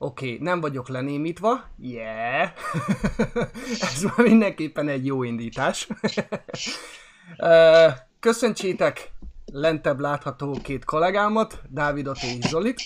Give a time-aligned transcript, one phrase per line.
[0.00, 1.64] Oké, okay, nem vagyok lenémítva.
[1.78, 2.50] Yeah!
[3.94, 5.88] Ez már mindenképpen egy jó indítás.
[8.20, 9.12] Köszöntsétek
[9.52, 12.80] lentebb látható két kollégámat, Dávidot és Zolit.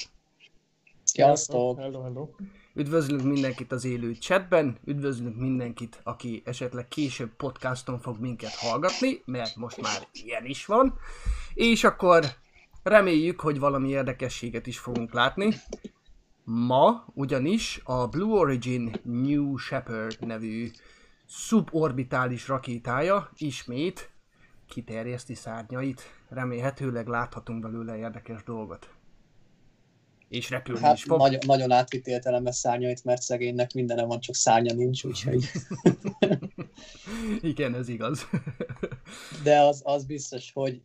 [1.04, 1.78] Sziasztok!
[1.78, 2.28] Hello, hello.
[2.74, 9.56] Üdvözlünk mindenkit az élő chatben, üdvözlünk mindenkit, aki esetleg később podcaston fog minket hallgatni, mert
[9.56, 10.94] most már ilyen is van.
[11.54, 12.24] És akkor
[12.82, 15.54] reméljük, hogy valami érdekességet is fogunk látni.
[16.44, 20.70] Ma ugyanis a Blue Origin New Shepard nevű
[21.26, 24.10] suborbitális rakétája ismét
[24.68, 26.02] kiterjeszti szárnyait.
[26.28, 28.88] Remélhetőleg láthatunk belőle érdekes dolgot.
[30.28, 31.18] És repülni Hát is fog.
[31.18, 35.50] nagyon, nagyon átvitt értelemben szárnyait, mert szegénynek mindene van, csak szárnya nincs, úgyhogy...
[37.40, 38.26] Igen, ez igaz.
[39.42, 40.82] De az, az biztos, hogy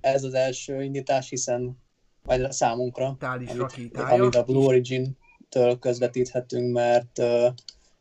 [0.00, 1.78] ez az első indítás, hiszen
[2.30, 7.42] a számunkra, Tális amit, amit a Blue Origin-től közvetíthetünk, mert uh,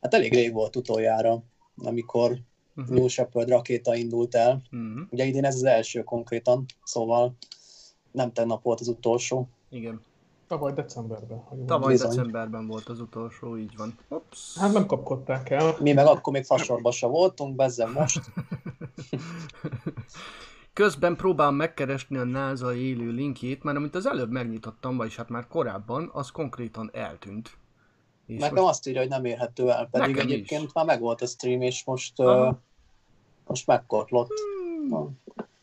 [0.01, 1.43] hát elég rég volt utoljára,
[1.75, 2.39] amikor
[2.79, 2.93] Mhm.
[2.93, 4.61] New Shepard rakéta indult el.
[4.71, 7.35] Mhm, Ugye idén ez az első konkrétan, szóval
[8.11, 9.47] nem tegnap volt az utolsó.
[9.69, 10.01] Igen.
[10.47, 11.43] Tavaly decemberben.
[11.65, 12.09] Tavaly Bizony.
[12.09, 13.97] decemberben volt az utolsó, így van.
[14.09, 14.57] Ups.
[14.57, 15.75] Hát nem kapkodták el.
[15.79, 18.21] Mi meg akkor még fasorba se voltunk, bezzen most.
[20.79, 25.47] Közben próbálom megkeresni a NASA élő linkjét, mert amit az előbb megnyitottam, vagyis hát már
[25.47, 27.57] korábban, az konkrétan eltűnt.
[28.25, 30.33] És Nekem most, azt írja, hogy nem érhető el, pedig Nekem is.
[30.33, 32.55] egyébként már megvolt a stream, és most, uh,
[33.47, 34.31] most megkortlott.
[34.89, 35.09] Na.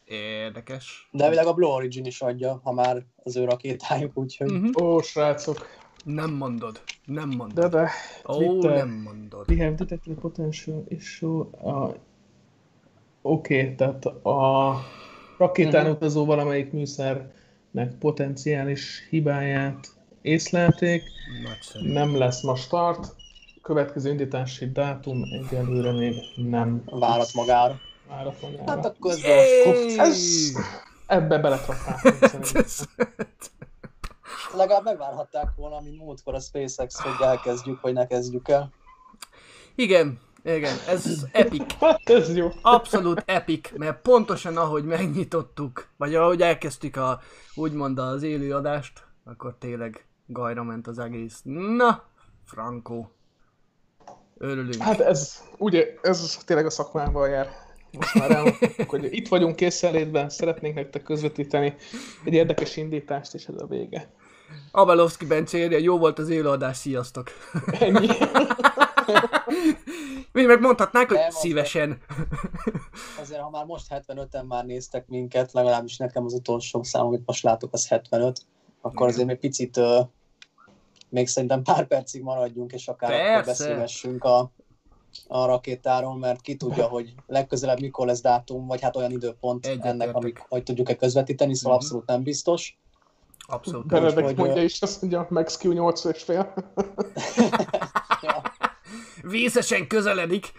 [0.05, 1.09] érdekes.
[1.13, 4.83] De elvileg a Blue Origin is adja, ha már az ő rakétájuk, úgyhogy Mhm.
[4.83, 5.67] Ó, srácok.
[6.05, 7.65] Nem mondod, nem mondod.
[7.65, 7.91] De de.
[8.29, 8.77] Ó, Twitter.
[8.77, 9.51] nem mondod.
[9.51, 11.41] We have detected a potential issue.
[11.51, 11.95] A...
[13.23, 14.75] Oké, okay, tehát a
[15.39, 15.93] rakétán Mhm.
[15.95, 19.89] utazó valamelyik műszernek potenciális hibáját
[20.23, 21.03] észlelték.
[21.45, 21.93] Nagyszerű.
[21.93, 23.15] Nem lesz ma start.
[23.63, 27.81] Következő indítási dátum egyelőre még nem várat magára.
[28.09, 28.71] várat magára.
[28.71, 29.99] Hát akkor ez!
[29.99, 30.53] Ez-
[31.07, 32.19] Ebbe beletrapáltunk
[34.57, 38.73] legalább megvárhatták volna, mint múltkor a SpaceX, hogy elkezdjük, vagy ne kezdjük el.
[39.75, 40.21] Igen,
[40.55, 41.73] igen, ez epic.
[41.81, 42.51] Hát ez jó.
[42.63, 47.21] Abszolút epic, mert pontosan ahogy megnyitottuk, vagy ahogy elkezdtük a,
[47.55, 51.41] úgymond az élőadást, akkor tényleg gajra ment az egész.
[51.77, 52.05] Na,
[52.45, 53.07] Franco.
[54.39, 54.83] Örülünk.
[54.83, 57.49] Hát ez, ugye, ez tényleg a szakmával jár.
[57.93, 61.75] Most már elmondtuk, hogy itt vagyunk készenlétben, szeretnénk nektek közvetíteni
[62.25, 64.11] egy érdekes indítást, és ez a vége.
[64.71, 67.31] Abelovski Bence jó volt az élőadás, sziasztok.
[67.81, 68.07] Ennyi.
[70.33, 72.01] Mi meg mondhatnánk, hogy Nem, szívesen.
[73.21, 77.43] Azért, ha már most 75-en már néztek minket, legalábbis nekem az utolsó szám, amit most
[77.43, 78.41] látok, az 75,
[78.81, 79.99] akkor azért még picit uh,
[81.09, 84.51] még szerintem pár percig maradjunk, és akár akkor beszélgessünk a,
[85.29, 89.93] a rakétáról, mert ki tudja, hogy legközelebb mikor lesz dátum, vagy hát olyan időpont Egyetértek.
[89.93, 91.85] ennek, amik, hogy tudjuk-e közvetíteni, szóval Mhm.
[91.85, 92.79] abszolút nem biztos.
[93.49, 93.87] Abszolút.
[93.87, 96.53] Benedek mondja ö, is, azt mondja, Max Q 8 és fél.
[98.23, 98.43] Ja,
[99.23, 100.53] Vészesen közeledik.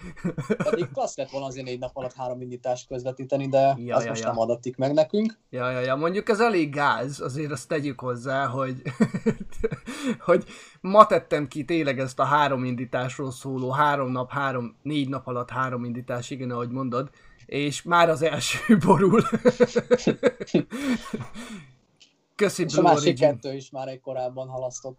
[0.58, 3.96] pedig klassz lett volna azért négy nap alatt három indítást közvetíteni, de Ja, ja, ja,
[3.96, 4.28] azt most ja.
[4.28, 5.40] nem adatik meg nekünk.
[5.50, 8.82] Ja, ja, ja, mondjuk ez elég gáz, azért azt tegyük hozzá, hogy,
[10.28, 10.44] hogy
[10.82, 15.50] ma tettem ki tényleg ezt a három indításról szóló, három nap, három, négy nap alatt
[15.50, 17.10] három indítás, igen, ahogy mondod,
[17.46, 19.22] és már az első borul.
[22.38, 23.28] Köszi És a Blue másik Origin.
[23.28, 24.98] kettő is már egy korábban halasztott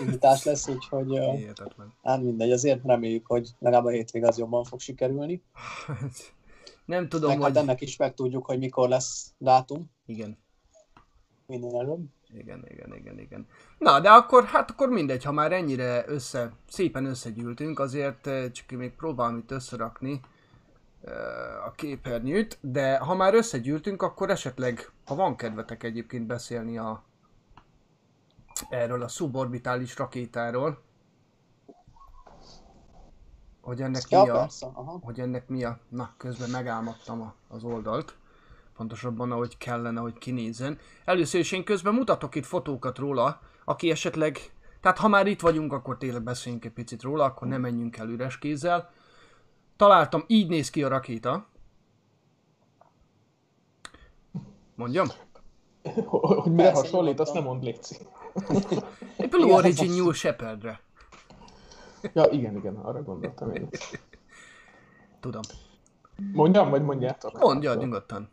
[0.00, 1.92] indítás lesz, úgyhogy Hihetetlen.
[2.02, 5.42] hát mindegy, azért reméljük, hogy legalább a hétvég az jobban fog sikerülni.
[6.84, 7.56] Nem tudom, Meg hát hogy...
[7.56, 10.38] ennek is megtudjuk, hogy mikor lesz dátum, Igen.
[11.46, 12.04] minél előbb.
[12.34, 13.46] Igen, igen, igen, igen.
[13.78, 18.92] Na, de akkor, hát akkor mindegy, ha már ennyire össze, szépen összegyűltünk, azért csak még
[18.92, 20.20] próbálom itt összerakni
[21.66, 27.04] a képernyőt, de ha már összegyűltünk, akkor esetleg, ha van kedvetek egyébként beszélni a
[28.68, 30.84] erről a suborbitális rakétáról,
[33.60, 34.98] hogy ennek Ja, mi a, persze, aha.
[35.02, 35.78] hogy ennek mi a...
[35.88, 38.16] Na, közben megálmodtam a, az oldalt.
[38.76, 40.78] Pontosabban, ahogy kellene, hogy kinézzen.
[41.04, 44.38] Először is én közben mutatok itt fotókat róla, aki esetleg...
[44.80, 48.08] Tehát ha már itt vagyunk, akkor tényleg beszéljünk egy picit róla, akkor ne menjünk el
[48.08, 48.90] üres kézzel.
[49.76, 51.46] Találtam, így néz ki a rakéta.
[54.74, 55.06] Mondjam?
[56.04, 57.96] Hogy mire hasonlít, azt nem mond Léci.
[59.16, 60.80] Egy Blue Igen, Origin New Shepardre.
[62.12, 63.68] Ja, igen, igen, arra gondoltam én.
[65.20, 65.42] Tudom.
[66.32, 67.38] Mondjam, vagy mondjátok?
[67.38, 68.30] Mondja, nyugodtan.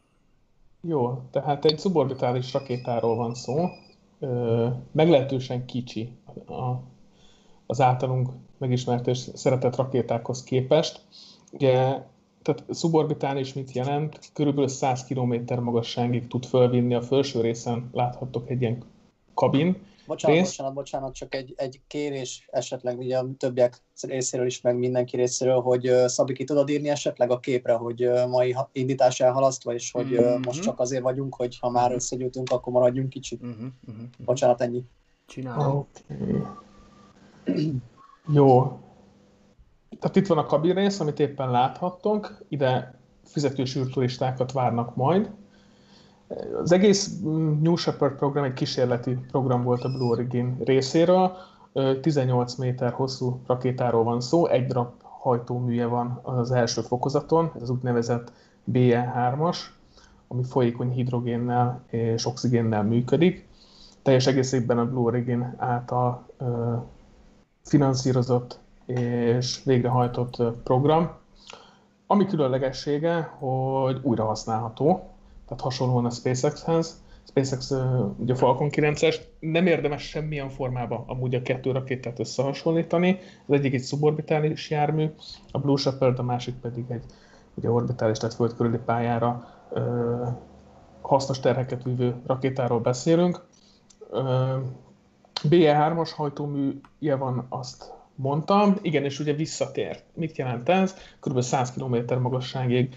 [0.82, 3.70] Jó, tehát egy suborbitális rakétáról van szó.
[4.20, 6.18] Ö, meglehetősen kicsi
[6.48, 6.92] a
[7.66, 11.02] az általunk megismert és szeretett rakétákhoz képest.
[11.54, 11.72] Ugye,
[12.42, 14.20] tehát szuborbitális mit jelent?
[14.34, 18.84] Körülbelül 100 km magasságig tud fölvinni a felső részen, láthattok egy ilyen
[19.34, 19.78] kabin,
[20.08, 20.48] Bocsánat, rész.
[20.48, 25.62] bocsánat, bocsánat, csak egy, egy kérés esetleg ugye a többiek részéről is, meg mindenki részéről,
[25.62, 29.92] hogy uh, Szabi ki tudod írni esetleg a képre, hogy uh, mai indítás elhalasztva, és
[29.92, 33.42] hogy uh, most csak azért vagyunk, hogy ha már összegyűltünk, akkor maradjunk kicsit.
[33.42, 34.06] Uh-huh, uh-huh.
[34.18, 34.84] Bocsánat, ennyi.
[35.26, 35.88] Csinálom.
[36.16, 36.42] Okay.
[38.34, 38.80] Jó.
[40.04, 42.44] Tehát itt van a kabin rész, amit éppen láthattunk.
[42.48, 45.32] Ide fizetős űrturistákat várnak majd.
[46.62, 47.20] Az egész
[47.62, 51.32] New Shepard program egy kísérleti program volt a Blue Origin részéről.
[52.02, 57.70] 18 méter hosszú rakétáról van szó, egy darab hajtóműje van az első fokozaton, ez az
[57.70, 58.32] úgynevezett
[58.72, 59.58] BE3-as,
[60.28, 63.48] ami folyékony hidrogénnel és oxigénnel működik.
[64.02, 66.26] Teljes egészében a Blue Origin által
[67.62, 71.12] finanszírozott és végrehajtott program.
[72.08, 75.10] Ami különlegessége, hogy újra használható,
[75.48, 77.02] tehát hasonlóan a SpaceX-hez.
[77.28, 77.72] SpaceX
[78.18, 83.20] ugye a Falcon 9-es, nem érdemes semmilyen formában amúgy a kettő rakétát összehasonlítani.
[83.46, 85.10] Az egyik egy szuborbitális jármű,
[85.52, 87.04] a Blue Shepard, a másik pedig egy
[87.54, 90.26] ugye orbitális, tehát föld körüli pályára ö,
[91.02, 93.46] hasznos terheket vívő rakétáról beszélünk.
[95.44, 98.76] BE3-as hajtóműje van, azt mondtam.
[98.82, 100.00] Igen, és ugye visszatér.
[100.14, 100.96] Mit jelent ez?
[101.20, 102.96] Körülbelül 100 km magasságig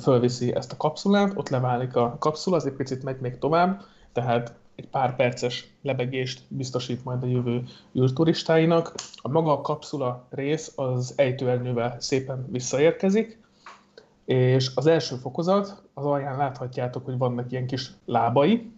[0.00, 4.54] fölviszi ezt a kapszulát, ott leválik a kapszula, az egy picit megy még tovább, tehát
[4.74, 7.62] egy pár perces lebegést biztosít majd a jövő
[7.98, 8.94] űrturistáinak.
[9.16, 13.40] A maga a kapszula rész az ejtőernyővel szépen visszaérkezik,
[14.24, 18.72] és az első fokozat, az alján láthatjátok, hogy vannak ilyen kis lábai,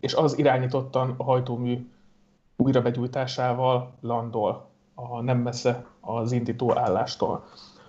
[0.00, 1.86] és az irányítottan a hajtómű
[2.62, 7.44] újrabegyújtásával landol a nem messze az indító állástól.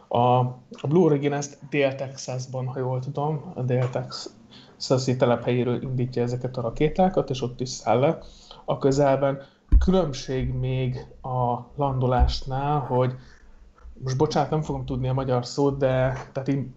[0.08, 0.38] A,
[0.72, 7.30] a Blue Origin ezt Dél-Texasban, ha jól tudom, a Dél-Texasi telephelyéről indítja ezeket a rakétákat,
[7.30, 8.18] és ott is száll le
[8.66, 9.42] a közelben.
[9.80, 13.16] Különbség még a landolásnál, hogy
[14.04, 16.68] most bocsánat, nem fogom tudni a magyar szót, de tehát így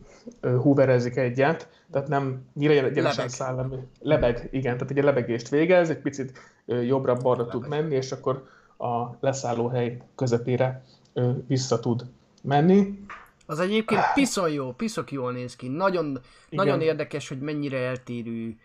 [0.41, 3.67] húverezik egyet, tehát nem nyíre egyenesen száll le.
[4.01, 8.49] Lebeg, igen, tehát egy lebegést végez, egy picit jobbra-balra tud menni, és akkor
[8.79, 10.85] a leszállóhely közepére
[11.47, 12.07] vissza tud
[12.43, 13.05] menni.
[13.47, 15.69] Az egyébként piszon jó, piszok jól néz ki.
[15.69, 16.21] Nagyon,
[16.51, 18.57] nagyon érdekes, hogy mennyire eltérő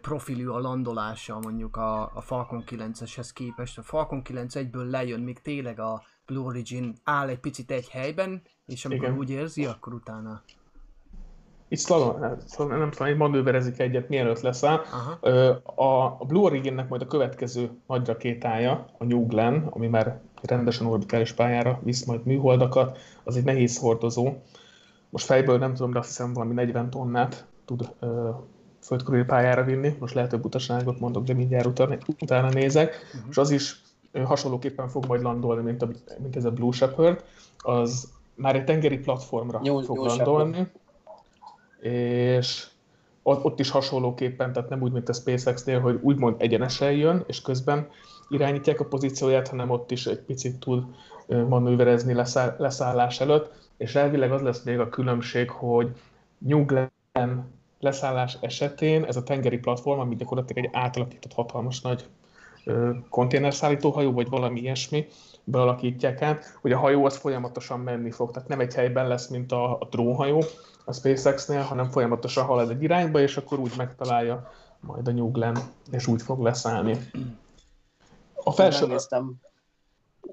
[0.00, 3.78] profilű a landolása mondjuk a, a Falcon 9-eshez képest.
[3.78, 8.42] A Falcon 9 egyből lejön, még tényleg a Blue Origin áll egy picit egy helyben,
[8.66, 9.18] és amikor Igen.
[9.18, 10.42] úgy érzi, akkor utána
[11.68, 14.80] itt slalom, nem tudom, hogy manőverezik egyet, mielőtt leszáll.
[15.74, 20.86] A, a Blue Originnek majd a következő nagy rakétája, a New Glenn, ami már rendesen
[20.86, 24.32] orbitális pályára visz majd műholdakat, az egy nehéz hordozó.
[25.10, 28.30] Most fejből nem tudom, de azt hiszem valami 40 tonnát tud ö,
[28.80, 29.96] földkörüli pályára vinni.
[29.98, 32.88] Most lehet, hogy butaságot mondok, de mindjárt utána, utána nézek.
[33.14, 33.30] Uh-huh.
[33.30, 33.82] És az is
[34.12, 35.88] ö, hasonlóképpen fog majd landolni, mint, a,
[36.22, 37.24] mint ez a Blue Shepard.
[37.58, 40.52] Az már egy tengeri platformra New, fog New landolni.
[40.52, 40.70] Shepard.
[41.90, 42.66] És
[43.22, 47.88] ott, is hasonlóképpen, tehát nem úgy, mint a SpaceX-nél, hogy úgymond egyenesen jön, és közben
[48.28, 50.84] irányítják a pozícióját, hanem ott is egy picit tud
[51.26, 55.90] manőverezni leszáll, leszállás előtt, és elvileg az lesz még a különbség, hogy
[56.38, 57.38] New Glenn
[57.80, 62.04] leszállás esetén ez a tengeri platform, ami gyakorlatilag egy átalakított hatalmas nagy
[63.08, 65.06] konténerszállítóhajó, vagy valami ilyesmi,
[65.44, 69.52] bealakítják át, hogy a hajó az folyamatosan menni fog, tehát nem egy helyben lesz, mint
[69.52, 70.42] a, a drónhajó
[70.84, 75.56] a SpaceX-nél, hanem folyamatosan halad egy irányba, és akkor úgy megtalálja majd a New Glenn,
[75.90, 76.98] és úgy fog leszállni.
[78.34, 78.80] A felső...
[78.80, 79.34] Megnéztem,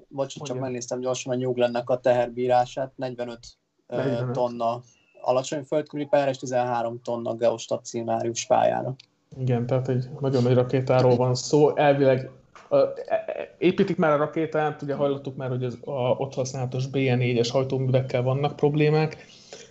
[0.08, 1.54] bocs, csak megnéztem gyorsan a New
[1.86, 3.40] a teherbírását, 45,
[3.88, 4.32] 45.
[4.32, 4.82] tonna
[5.22, 8.96] alacsony földkörüli pályára és 13 tonna geostacionárius pályára.
[9.38, 11.76] Igen, tehát egy nagyon nagy rakétáról van szó.
[11.76, 12.30] Elvileg
[12.70, 17.50] e, e, építik már a rakétát, ugye hallottuk már, hogy az a ott használatos BN4-es
[17.52, 19.26] hajtóművekkel vannak problémák,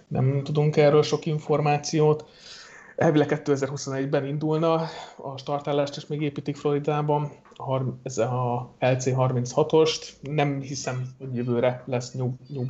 [0.09, 2.25] nem tudunk erről sok információt.
[2.97, 4.75] Elvileg 2021-ben indulna,
[5.17, 7.31] a startállást is még építik Floridában,
[8.03, 12.67] ez a LC36-ost, nem hiszem, hogy jövőre lesz New, New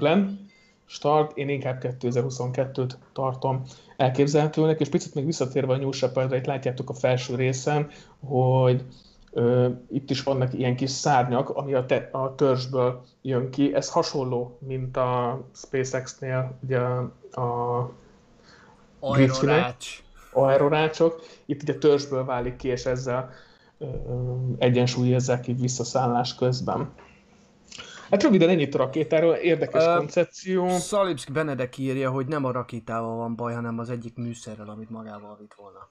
[0.90, 3.62] start, én inkább 2022-t tartom
[3.96, 7.88] elképzelhetőnek, és picit még visszatérve a New Shepardra, itt látjátok a felső részen,
[8.20, 8.84] hogy
[9.32, 13.74] ö, itt is vannak ilyen kis szárnyak, ami a, te, a törzsből jön ki.
[13.74, 16.78] Ez hasonló, mint a SpaceX-nél, ugye
[17.42, 17.90] a
[19.00, 20.02] Aerorács.
[20.32, 21.20] Aerorácsok.
[21.46, 23.30] Itt ugye törzsből válik ki, és ezzel
[24.58, 26.92] egyensúlyozzák ki visszaszállás közben.
[28.10, 30.68] Hát röviden ennyit a rakétáról, érdekes uh, koncepció.
[30.68, 35.36] Szalipsk Benedek írja, hogy nem a rakétával van baj, hanem az egyik műszerrel, amit magával
[35.40, 35.88] vitt volna.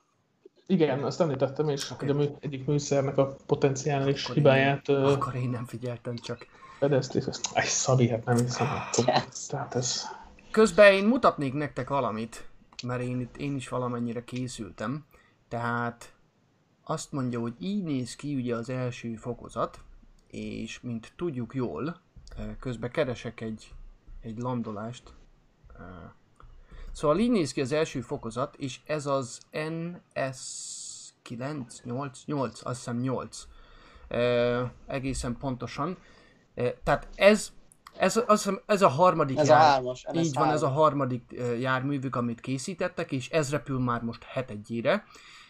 [0.68, 2.08] Igen, azt említettem is, okay.
[2.08, 4.88] hogy a mű, egyik műszernek a potenciális akkor hibáját...
[4.88, 6.46] Én, uh, akkor én nem figyeltem csak.
[6.80, 8.68] Fedezték, ezt, ay, Szabi, hát nem hiszem.
[9.48, 10.04] Tehát ez...
[10.52, 12.48] Közben én mutatnék nektek valamit,
[12.84, 15.06] mert én, itt, én is valamennyire készültem.
[15.48, 16.14] Tehát
[16.84, 19.80] azt mondja, hogy így néz ki ugye az első fokozat,
[20.28, 22.00] és mint tudjuk jól,
[22.60, 23.74] közben keresek egy,
[24.22, 25.14] egy landolást.
[26.92, 30.40] Szóval így néz ki az első fokozat, és ez az NS
[31.22, 33.48] 9, 8, 8, azt hiszem 8.
[34.88, 35.98] egészen pontosan.
[36.84, 37.52] tehát ez
[37.98, 42.16] ez, az, ez a harmadik ez jár, a hármas, így van, ez a harmadik járművük,
[42.16, 45.04] amit készítettek, és ez repül már most hetedjére.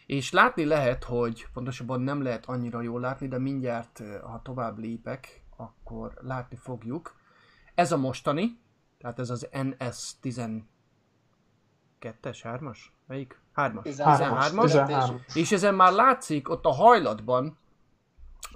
[0.06, 5.39] És látni lehet, hogy pontosabban nem lehet annyira jól látni, de mindjárt, ha tovább lépek,
[5.60, 7.16] akkor látni fogjuk.
[7.76, 8.60] Ez a mostani,
[8.98, 10.64] tehát ez az NS12-es,
[12.44, 12.78] 3-as?
[13.08, 13.42] Melyik?
[13.56, 13.82] 3-as.
[13.84, 14.86] 13-as.
[14.86, 15.22] 13.
[15.34, 17.58] És ezen már látszik ott a hajlatban,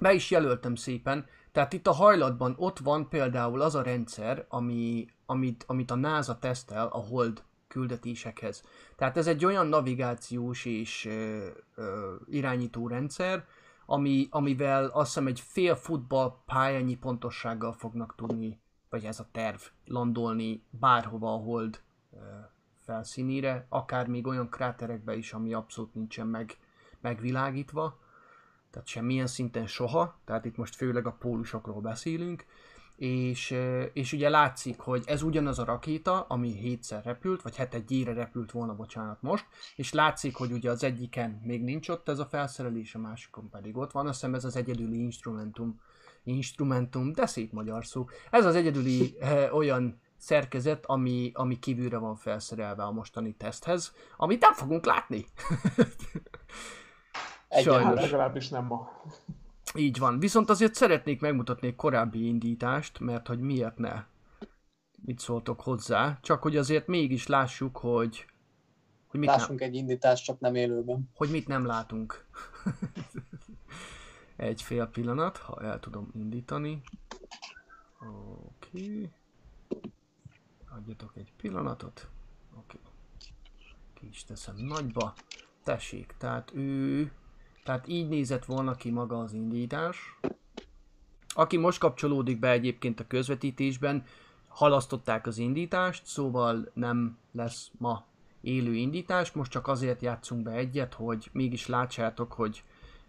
[0.00, 5.06] be is jelöltem szépen, tehát itt a hajlatban ott van például az a rendszer, ami,
[5.26, 8.62] amit, amit a NASA tesztel a Hold küldetésekhez.
[8.96, 13.44] Tehát ez egy olyan navigációs és ö, ö, irányító rendszer,
[13.86, 18.60] ami, amivel azt hiszem egy fél futball pályányi pontossággal fognak tudni,
[18.90, 21.82] vagy ez a terv, landolni bárhova a hold
[22.84, 26.58] felszínére, akár még olyan kráterekbe is, ami abszolút nincsen meg,
[27.00, 27.98] megvilágítva,
[28.70, 32.46] tehát semmilyen szinten soha, tehát itt most főleg a pólusokról beszélünk,
[32.96, 33.56] és,
[33.92, 38.52] és ugye látszik, hogy ez ugyanaz a rakéta, ami hétszer repült, vagy hát egy repült
[38.52, 39.46] volna, bocsánat most,
[39.76, 43.76] és látszik, hogy ugye az egyiken még nincs ott ez a felszerelés, a másikon pedig
[43.76, 45.80] ott van, azt hiszem ez az egyedüli instrumentum,
[46.24, 48.06] instrumentum, de szép magyar szó.
[48.30, 54.40] Ez az egyedüli eh, olyan szerkezet, ami, ami kívülre van felszerelve a mostani teszthez, amit
[54.40, 55.26] nem fogunk látni.
[57.50, 58.00] Sajnos.
[58.00, 58.90] legalábbis nem ma.
[59.74, 60.18] Így van.
[60.18, 64.04] Viszont azért szeretnék megmutatni egy korábbi indítást, mert hogy miért ne.
[65.04, 66.18] Mit szóltok hozzá?
[66.22, 68.26] Csak hogy azért mégis lássuk, hogy...
[69.06, 71.10] hogy mit Lássunk nem, egy indítást, csak nem élőben.
[71.14, 72.24] Hogy mit nem látunk.
[74.36, 76.82] egy fél pillanat, ha el tudom indítani.
[78.00, 78.84] Oké.
[78.84, 79.10] Okay.
[80.76, 82.08] Adjatok egy pillanatot.
[82.56, 82.78] Oké.
[82.78, 82.92] Okay.
[83.94, 85.14] Ki is teszem nagyba.
[85.62, 87.12] Tessék, tehát ő
[87.64, 90.18] tehát így nézett volna ki maga az indítás.
[91.28, 94.04] Aki most kapcsolódik be egyébként a közvetítésben,
[94.48, 98.06] halasztották az indítást, szóval nem lesz ma
[98.40, 99.32] élő indítás.
[99.32, 102.62] Most csak azért játszunk be egyet, hogy mégis látsátok, hogy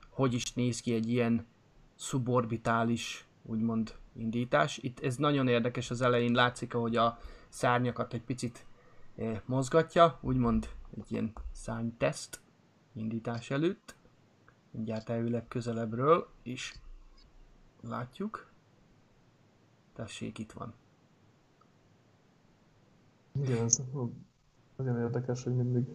[0.09, 1.45] hogy is néz ki egy ilyen
[1.95, 4.77] suborbitális, úgymond indítás.
[4.77, 7.19] Itt ez nagyon érdekes, az elején látszik, ahogy a
[7.49, 8.65] szárnyakat egy picit
[9.15, 12.39] eh, mozgatja, úgymond egy ilyen szárnyteszt
[12.93, 13.95] indítás előtt.
[14.75, 16.73] Mindjárt elülek közelebbről, és
[17.81, 18.51] látjuk.
[19.93, 20.73] Tessék, itt van.
[23.41, 23.81] Igen, ez
[24.75, 25.85] nagyon érdekes, hogy mindig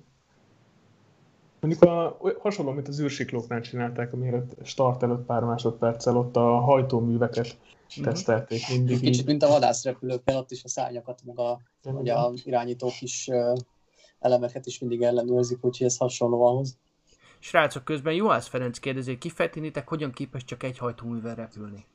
[1.60, 7.46] Mondjuk a, hasonló, mint az űrsiklóknál csinálták, amire start előtt pár másodperccel ott a hajtóműveket
[7.46, 8.10] mm-hmm.
[8.10, 9.00] tesztelték mindig.
[9.00, 9.26] Kicsit, így.
[9.26, 13.28] mint a vadászrepülőknél, ott is a szárnyakat, meg a, vagy a irányítók is
[14.18, 16.78] elemeket is mindig ellenőrzik, úgyhogy ez hasonló ahhoz.
[17.42, 21.86] Srácok, közben Juhász Ferenc kérdezi, kifejtenitek, hogyan képes csak egy hajtóművel repülni?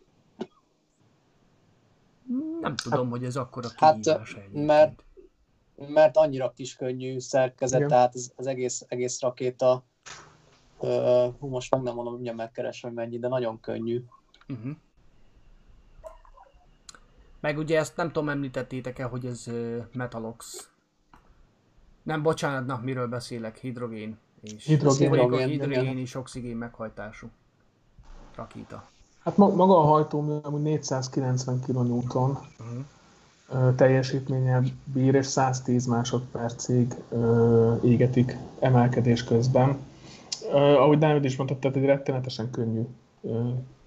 [2.61, 5.03] Nem tudom, hát, hogy ez akkor a kihívás hát, mert,
[5.75, 7.89] mert annyira kis könnyű szerkezet, Igen.
[7.89, 9.83] tehát az, az egész, egész rakéta,
[11.39, 14.03] hú, most meg nem mondom, hogy megkeresem mennyi, de nagyon könnyű.
[14.47, 14.75] Uh-huh.
[17.39, 19.51] Meg ugye ezt nem tudom, említettétek-e, hogy ez
[19.93, 20.69] Metalox.
[22.03, 27.27] Nem, bocsánat, na, miről beszélek, hidrogén és hidrogén, hidrogén, hidrogén és oxigén meghajtású
[28.35, 28.89] rakéta.
[29.23, 33.75] Hát maga a hajtómű amúgy 490 kN uh-huh.
[33.75, 36.95] teljesítménnyel bír, és 110 másodpercig
[37.83, 39.77] égetik emelkedés közben.
[40.53, 42.81] Ahogy Dávid is mondta, tehát egy rettenetesen könnyű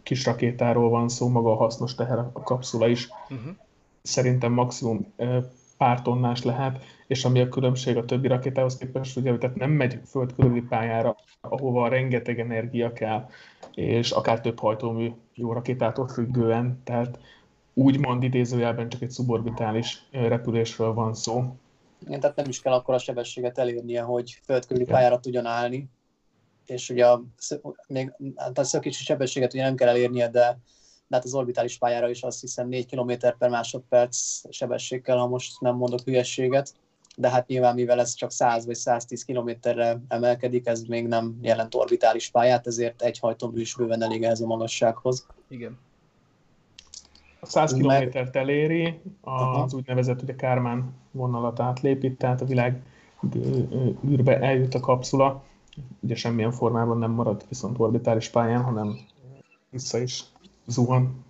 [0.02, 3.08] kis rakétáról van szó, maga a hasznos teher a kapszula is.
[3.30, 3.56] Uh-huh.
[4.02, 5.12] Szerintem maximum
[5.78, 10.00] pár tonnás lehet, és ami a különbség a többi rakétához képest, ugye, tehát nem megy
[10.06, 13.28] föld körüli pályára, ahova rengeteg energia kell,
[13.75, 17.18] és akár több hajtómű jó rakétától függően, tehát
[17.75, 21.56] úgymond idézőjelben csak egy szuborbitális repülésről van szó.
[22.06, 25.88] Igen, tehát nem is kell akkor a sebességet elérnie, hogy földkörüli pályára tudjon állni.
[26.66, 27.23] és ugye a,
[27.87, 30.58] még hát a szökési sebességet ugye nem kell elérnie, de,
[31.08, 35.60] de hát az orbitális pályára is azt hiszem 4 km per másodperc sebességgel, ha most
[35.60, 36.74] nem mondok hülyességet,
[37.16, 41.74] de hát nyilván mivel ez csak 100 vagy 110 kilométerre emelkedik, ez még nem jelent
[41.74, 45.26] orbitális pályát, ezért egy hajtómű is bőven elég ehhez a magassághoz.
[45.48, 45.78] Igen.
[47.40, 52.82] A 100 kilométert eléri, az úgynevezett ugye Kármán vonalat átlépi, tehát a világ
[54.08, 55.44] űrbe eljut a kapszula,
[56.00, 58.98] ugye semmilyen formában nem marad viszont orbitális pályán, hanem
[59.70, 60.24] vissza is
[60.68, 61.25] zuhan.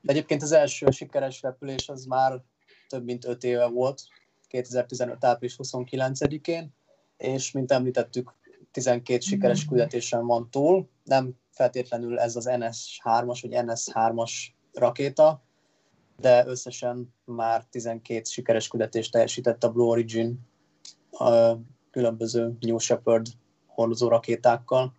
[0.00, 2.42] De egyébként az első sikeres repülés az már
[2.88, 4.02] több mint 5 éve volt,
[4.48, 5.24] 2015.
[5.24, 6.74] április 29-én,
[7.16, 8.34] és mint említettük,
[8.70, 14.32] 12 sikeres küldetésen van túl, nem feltétlenül ez az NS3-as vagy NS3-as
[14.72, 15.42] rakéta,
[16.20, 20.40] de összesen már 12 sikeres küldetést teljesített a Blue Origin
[21.10, 21.54] a
[21.90, 23.26] különböző New Shepard
[23.66, 24.94] hordozó rakétákkal.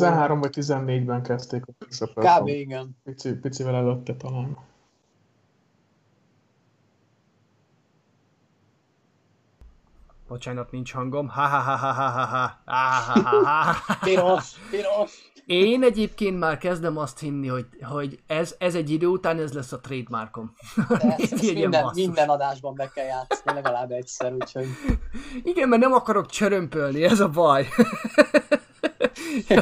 [0.00, 2.46] 13 vagy 14-ben kezdték a Kb.
[2.46, 2.96] igen.
[3.04, 4.56] Pici, picivel előtte talán.
[10.28, 11.28] Bocsánat, nincs hangom.
[11.28, 15.32] Ha ha ha ha ha ha ha ha ha ha Piros, piros.
[15.46, 19.72] Én egyébként már kezdem azt hinni, hogy, hogy ez, ez egy idő után ez lesz
[19.72, 20.52] a trademarkom.
[20.88, 24.66] Ezt, ezt minden, minden adásban be kell játszani, legalább egyszer, úgyhogy...
[25.42, 27.66] Igen, mert nem akarok csörömpölni, ez a baj.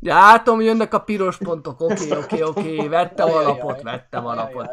[0.00, 4.68] Ja, látom, jönnek a piros pontok, oké, oké, oké, vettem alapot, vettem alapot.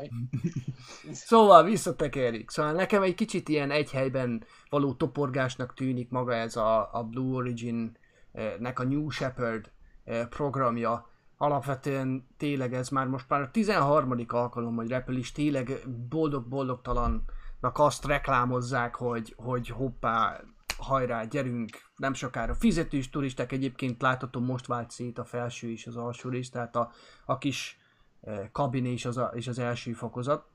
[1.12, 2.52] Szóval visszatekerjük.
[2.52, 7.36] Szóval nekem egy kicsit ilyen egy helyben való toporgásnak tűnik maga ez a, a Blue
[7.36, 9.72] Origin-nek a New Shepard
[10.04, 11.10] eh, programja.
[11.38, 14.26] Alapvetően tényleg ez már most már a 13.
[14.28, 15.72] alkalom, hogy repül is tényleg
[16.10, 20.42] boldog-boldogtalannak azt reklámozzák, hogy, hogy hoppá,
[20.78, 22.56] hajrá, gyerünk, nem sokára.
[22.56, 26.92] Fizetős turisták egyébként látható most vált szét a felső és az alsó rész, tehát a,
[27.26, 27.80] a kis
[28.22, 30.54] eh, kabin és az, a, és az első fokozat.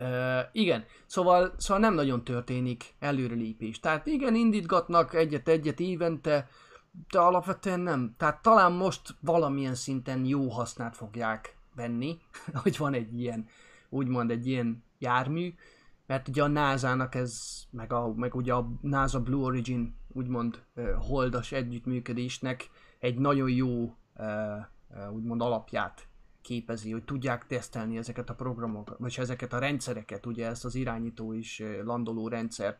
[0.00, 3.80] Uh, igen, szóval, szóval nem nagyon történik előrelépés.
[3.80, 6.48] Tehát igen, indítgatnak egyet-egyet évente,
[7.10, 8.14] de alapvetően nem.
[8.16, 12.18] Tehát talán most valamilyen szinten jó hasznát fogják venni,
[12.62, 13.48] hogy van egy ilyen,
[13.88, 15.54] úgymond egy ilyen jármű,
[16.08, 20.62] mert ugye a NASA-nak ez, meg, a, meg ugye a NASA Blue Origin úgymond
[20.98, 23.96] holdas együttműködésnek egy nagyon jó
[25.12, 26.08] úgymond alapját
[26.42, 31.34] képezi, hogy tudják tesztelni ezeket a programokat, vagy ezeket a rendszereket, ugye ezt az irányító
[31.34, 32.78] és landoló rendszer.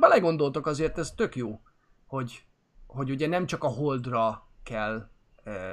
[0.00, 1.60] Belegondoltok azért, ez tök jó,
[2.06, 2.44] hogy,
[2.86, 5.08] hogy ugye nem csak a holdra kell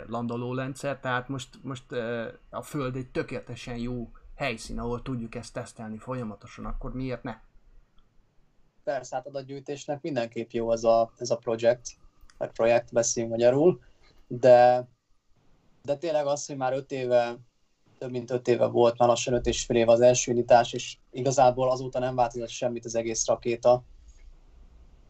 [0.08, 1.92] landoló rendszer, tehát most, most
[2.50, 7.38] a Föld egy tökéletesen jó helyszín, ahol tudjuk ezt tesztelni folyamatosan, akkor miért ne?
[8.84, 11.90] Persze, hát adatgyűjtésnek mindenképp jó ez a, ez a projekt,
[12.38, 13.80] vagy projekt, beszéljünk magyarul,
[14.28, 14.88] de,
[15.84, 17.38] de tényleg az, hogy már öt éve,
[17.98, 20.98] több mint öt éve volt, már lassan öt és fél éve az első indítás, és
[21.12, 23.84] igazából azóta nem változott semmit az egész rakéta.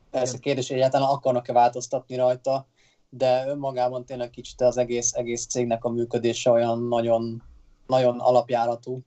[0.10, 2.68] Persze a kérdés, hogy egyáltalán akarnak-e változtatni rajta,
[3.10, 7.44] de önmagában tényleg kicsit az egész, egész cégnek a működése olyan nagyon,
[7.88, 9.02] nagyon alapjáratú,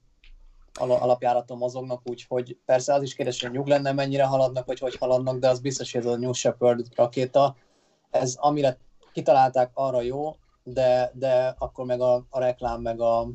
[0.78, 5.38] alapjáraton mozognak, úgyhogy persze az is kérdés, hogy nyug lenne, mennyire haladnak, vagy hogy haladnak,
[5.38, 7.56] de az biztos, hogy ez a New Shepard rakéta,
[8.10, 8.78] ez amire
[9.12, 13.28] kitalálták, arra jó, de, de akkor meg a, a reklám, meg a,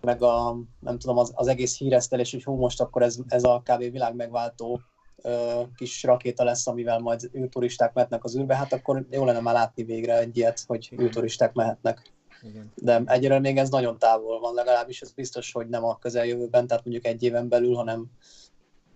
[0.00, 3.62] meg a, nem tudom, az, az egész híresztelés, hogy hú, most akkor ez, ez a
[3.64, 3.78] kb.
[3.78, 4.80] világ megváltó
[5.22, 9.54] ö, kis rakéta lesz, amivel majd űrturisták mehetnek az űrbe, hát akkor jó lenne már
[9.54, 12.12] látni végre egy ilyet, hogy űrturisták mehetnek.
[12.42, 12.72] Igen.
[12.74, 16.84] De egyre még ez nagyon távol van, legalábbis ez biztos, hogy nem a közeljövőben, tehát
[16.84, 18.10] mondjuk egy éven belül, hanem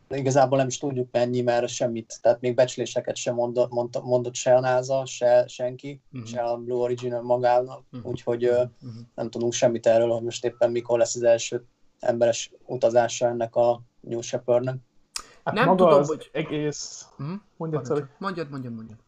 [0.09, 4.55] igazából nem is tudjuk mennyi, mert semmit, tehát még becsléseket sem mondott, mondott, mondott se
[4.55, 6.29] a NASA, se senki, uh-huh.
[6.29, 8.11] se a Blue Origin magának, uh-huh.
[8.11, 8.69] úgyhogy uh-huh.
[9.15, 11.65] nem tudunk semmit erről, hogy most éppen mikor lesz az első
[12.01, 14.77] emberes utazása ennek a New Shepardnek.
[15.45, 16.31] Hát nem tudom, hogy...
[16.33, 17.07] egész...
[17.19, 17.37] Uh-huh.
[17.57, 18.99] Mondjad, mondjad, mondjad, mondjad, mondjad.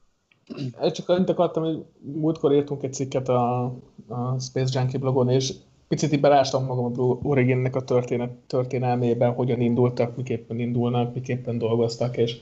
[0.93, 3.65] Csak annyit akartam, hogy múltkor írtunk egy cikket a,
[4.09, 5.53] a Space Junkie blogon, és
[5.89, 11.59] picit így belástam magam a Blue Originnek a történet, történelmében, hogyan indultak, miképpen indulnak, miképpen
[11.59, 12.37] dolgoztak, és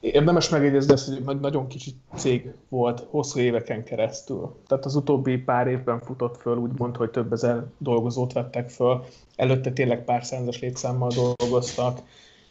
[0.00, 4.56] érdemes megjegyezni ezt, hogy nagyon kicsi cég volt hosszú éveken keresztül.
[4.66, 9.04] Tehát az utóbbi pár évben futott föl, úgymond, hogy több ezer dolgozót vettek föl.
[9.36, 12.00] Előtte tényleg pár százas létszámmal dolgoztak.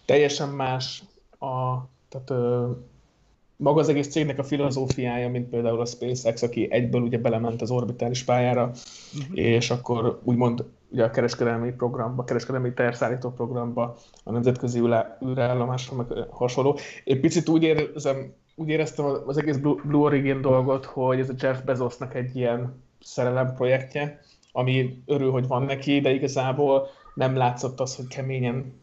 [0.05, 1.03] Teljesen más
[1.39, 1.77] a,
[2.09, 2.31] tehát
[3.61, 7.71] maga az egész cégnek a filozófiája, mint például a SpaceX, aki egyből ugye belement az
[7.71, 9.37] orbitális pályára, uh-huh.
[9.37, 14.81] és akkor úgymond ugye a kereskedelmi programba, kereskedelmi terszállító programba, a nemzetközi
[15.25, 16.77] űrállomásra meg hasonló.
[17.03, 21.59] Én picit úgy érzem, úgy éreztem az egész Blue Origin dolgot, hogy ez a Jeff
[21.59, 24.19] Bezosnak egy ilyen szerelem projektje,
[24.51, 28.78] ami örül, hogy van neki, de igazából nem látszott az, hogy keményen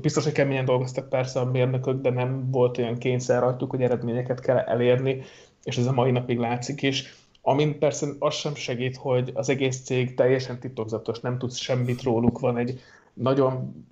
[0.00, 4.40] biztos, hogy keményen dolgoztak persze a mérnökök, de nem volt olyan kényszer rajtuk, hogy eredményeket
[4.40, 5.22] kell elérni,
[5.62, 7.14] és ez a mai napig látszik is.
[7.42, 12.38] Amint persze az sem segít, hogy az egész cég teljesen titokzatos, nem tudsz semmit róluk,
[12.38, 12.80] van egy
[13.14, 13.84] nagyon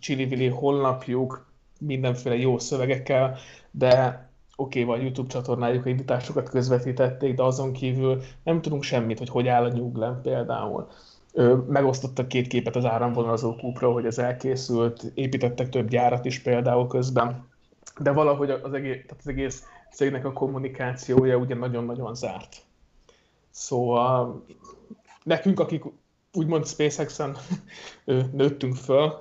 [0.00, 1.46] csili honlapjuk,
[1.80, 3.36] mindenféle jó szövegekkel,
[3.70, 9.18] de oké, okay, van YouTube csatornájuk, a indításokat közvetítették, de azon kívül nem tudunk semmit,
[9.18, 9.90] hogy hogy áll a New
[10.22, 10.88] például
[11.68, 17.48] megosztottak két képet az áramvonalazó kúpról, hogy ez elkészült, építettek több gyárat is például közben,
[17.98, 22.56] de valahogy az egész, tehát az egész cégnek a kommunikációja ugye nagyon-nagyon zárt.
[23.50, 24.44] Szóval
[25.22, 25.84] nekünk, akik
[26.32, 27.36] úgymond SpaceX-en
[28.32, 29.20] nőttünk föl,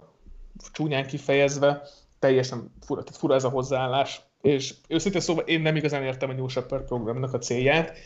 [0.72, 1.82] csúnyán kifejezve,
[2.20, 6.34] teljesen fura, tehát fura ez a hozzáállás, és őszintén szóval én nem igazán értem a
[6.34, 7.98] New Shepard programnak a célját.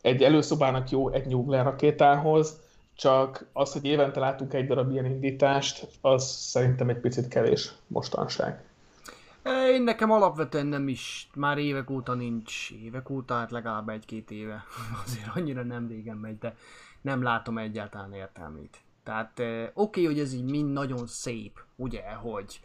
[0.00, 2.60] Egy előszobának jó egy New rakétához,
[2.94, 8.64] csak az, hogy évente látunk egy darab ilyen indítást, az szerintem egy picit kevés mostanság.
[9.72, 14.64] Én nekem alapvetően nem is, már évek óta nincs, évek óta, hát legalább egy-két éve,
[15.04, 16.56] azért annyira nem régen megy, de
[17.00, 18.80] nem látom egyáltalán értelmét.
[19.02, 22.60] Tehát oké, okay, hogy ez így mind nagyon szép, ugye, hogy,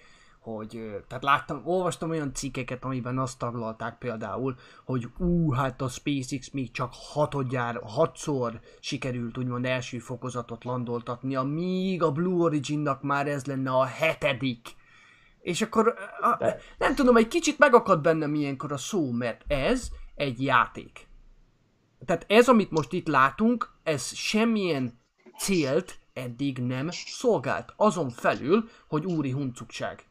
[0.55, 4.55] hogy tehát láttam, olvastam olyan cikkeket, amiben azt taglalták például,
[4.85, 12.03] hogy ú, hát a SpaceX még csak hatodjára, hatszor sikerült úgymond első fokozatot landoltatni, amíg
[12.03, 14.75] a Blue Origin-nak már ez lenne a hetedik.
[15.41, 16.45] És akkor a,
[16.77, 21.07] nem tudom, egy kicsit megakad bennem ilyenkor a szó, mert ez egy játék.
[22.05, 24.99] Tehát ez, amit most itt látunk, ez semmilyen
[25.37, 27.73] célt eddig nem szolgált.
[27.75, 30.06] Azon felül, hogy úri huncukság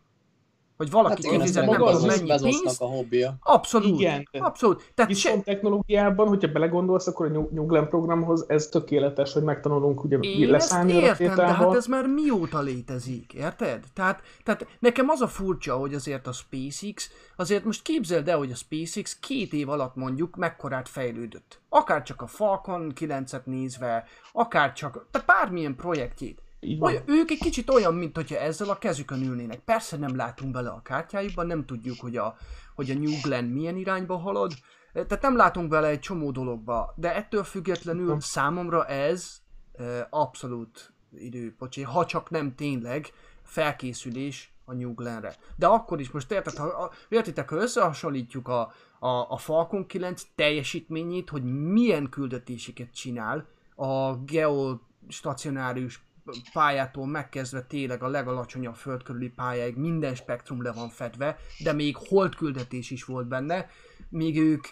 [0.76, 2.80] hogy valaki hát kifizet nem tudom mennyi pénzt.
[2.80, 3.34] a hobbija.
[3.42, 4.28] Abszolút, Igen.
[4.32, 4.92] abszolút.
[4.94, 5.42] Tehát Viszont se...
[5.52, 11.04] technológiában, hogyha belegondolsz, akkor a New Glenn programhoz ez tökéletes, hogy megtanulunk ugye Én leszállni
[11.04, 13.84] ezt értem, de hát ez már mióta létezik, érted?
[13.94, 18.50] Tehát, tehát nekem az a furcsa, hogy azért a SpaceX, azért most képzeld el, hogy
[18.50, 21.60] a SpaceX két év alatt mondjuk mekkorát fejlődött.
[21.68, 26.44] Akár csak a Falcon 9-et nézve, akár csak, tehát bármilyen projektjét.
[26.66, 26.90] Így van.
[26.90, 29.58] Olyan, ők egy kicsit olyan, mint hogyha ezzel a kezükön ülnének.
[29.58, 32.36] Persze nem látunk bele a kártyájukban, nem tudjuk, hogy a,
[32.74, 34.52] hogy a New Glenn milyen irányba halad,
[34.92, 38.18] tehát nem látunk bele egy csomó dologba, de ettől függetlenül nem.
[38.18, 39.40] számomra ez
[39.78, 45.36] e, abszolút időpocsi, ha csak nem tényleg felkészülés a New Glenn-re.
[45.56, 51.28] De akkor is most érted, ha, értitek, ha összehasonlítjuk a, a, a Falcon 9 teljesítményét,
[51.28, 56.05] hogy milyen küldetéseket csinál a geostacionárius
[56.52, 62.90] pályától megkezdve tényleg a legalacsonyabb földkörüli pályáig minden spektrum le van fedve, de még holdküldetés
[62.90, 63.66] is volt benne,
[64.08, 64.66] míg ők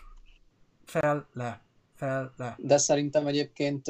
[0.85, 1.65] fel le
[1.95, 2.57] fel le.
[2.59, 3.87] De szerintem egyébként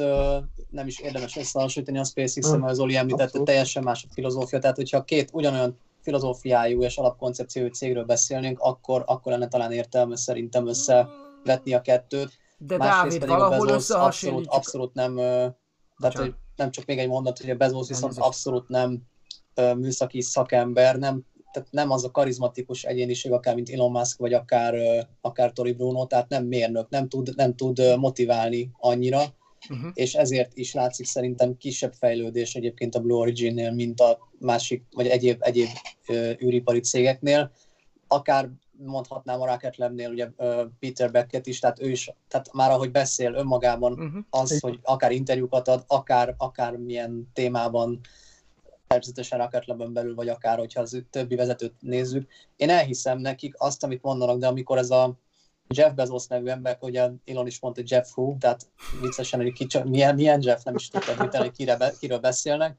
[0.69, 4.75] nem is érdemes összehasonlítani a SpaceX, mert az Oli említette, teljesen más a filozófia, tehát
[4.75, 11.73] hogyha két ugyanolyan filozófiájú és alapkoncepciójú cégről beszélnénk, akkor, akkor lenne talán értelme szerintem összevetni
[11.73, 12.37] a kettőt.
[12.57, 17.49] De Másrészt Dávid, valahol abszolút, abszolút nem, tehát, hogy nem csak még egy mondat, hogy
[17.49, 19.01] a Bezos viszont abszolút nem
[19.77, 24.75] műszaki szakember, nem, tehát nem az a karizmatikus egyéniség, akár mint Elon Musk, vagy akár,
[25.21, 29.23] akár Tori Bruno, tehát nem mérnök, nem tud, nem tud motiválni annyira,
[29.69, 29.91] uh-huh.
[29.93, 35.07] és ezért is látszik szerintem kisebb fejlődés egyébként a Blue Origin-nél, mint a másik, vagy
[35.07, 35.69] egyéb, egyéb
[36.43, 37.51] űripari cégeknél.
[38.07, 40.29] Akár mondhatnám a Rocket Lab-nél ugye
[40.79, 44.23] Peter Beckett is, tehát ő is, tehát már ahogy beszél önmagában, uh-huh.
[44.29, 47.99] az, hogy akár interjúkat ad, akár, akár milyen témában,
[48.87, 53.83] természetesen Rocket lab belül, vagy akár, hogyha az többi vezetőt nézzük, én elhiszem nekik azt,
[53.83, 55.19] amit mondanak, de amikor ez a
[55.67, 58.67] Jeff Bezos nevű ember, ugye Elon is mondta Jeff Who, tehát
[59.01, 62.77] viccesen, hogy ki, milyen, milyen Jeff, nem is tudtam, hogy kire, kiről beszélnek.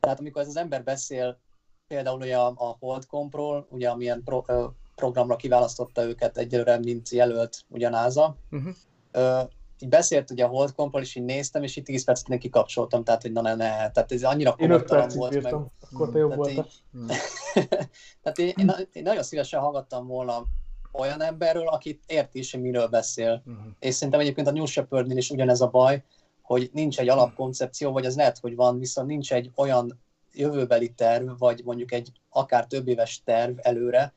[0.00, 1.38] Tehát amikor ez az ember beszél
[1.86, 4.44] például ugye a, a Holdcompról, ugye amilyen pro,
[4.94, 8.36] programra kiválasztotta őket egyelőre, mint jelölt ugyanáza.
[8.50, 8.74] Uh-huh.
[9.10, 9.40] Ö,
[9.82, 13.22] így beszélt ugye a Holdcompal, és így néztem, és így 10 percet neki kapcsoltam, tehát
[13.22, 15.32] hogy na ne, ne, tehát ez annyira komolytalan volt.
[15.32, 15.60] Bírtam.
[15.60, 15.70] meg.
[15.92, 16.82] Akkor te jobb így,
[18.22, 20.44] tehát én, én, én, nagyon szívesen hallgattam volna
[20.92, 23.42] olyan emberről, akit ért is, hogy miről beszél.
[23.46, 23.64] Uh-huh.
[23.78, 26.04] És szerintem egyébként a New Shepardnél is ugyanez a baj,
[26.42, 30.00] hogy nincs egy alapkoncepció, vagy az lehet, hogy van, viszont nincs egy olyan
[30.32, 34.14] jövőbeli terv, vagy mondjuk egy akár több éves terv előre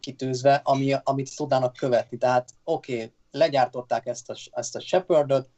[0.00, 2.18] kitűzve, ami, amit tudnának követni.
[2.18, 5.48] Tehát oké, okay, legyártották ezt a, ezt a Shepardot,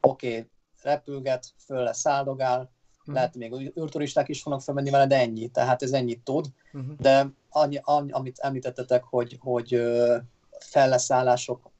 [0.00, 0.48] oké, okay,
[0.82, 3.14] repülget, föl lesz uh-huh.
[3.14, 6.96] lehet még űrturisták is fognak felmenni vele, de ennyi, tehát ez ennyit tud, uh-huh.
[6.98, 9.82] de annyi, annyi, amit említettetek, hogy, hogy
[10.58, 11.70] felleszállások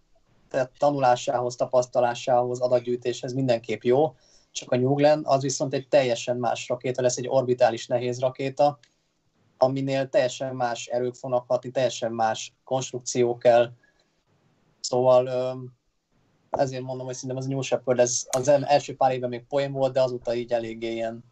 [0.48, 4.14] tehát tanulásához, tapasztalásához, adatgyűjtéshez mindenképp jó,
[4.50, 8.78] csak a New Glenn az viszont egy teljesen más rakéta lesz, egy orbitális nehéz rakéta,
[9.62, 13.72] aminél teljesen más erők fognak hatni, teljesen más konstrukció kell.
[14.80, 15.28] Szóval
[16.50, 19.92] ezért mondom, hogy szerintem az New Shepard, ez az első pár évben még poén volt,
[19.92, 21.24] de azóta így eléggé ilyen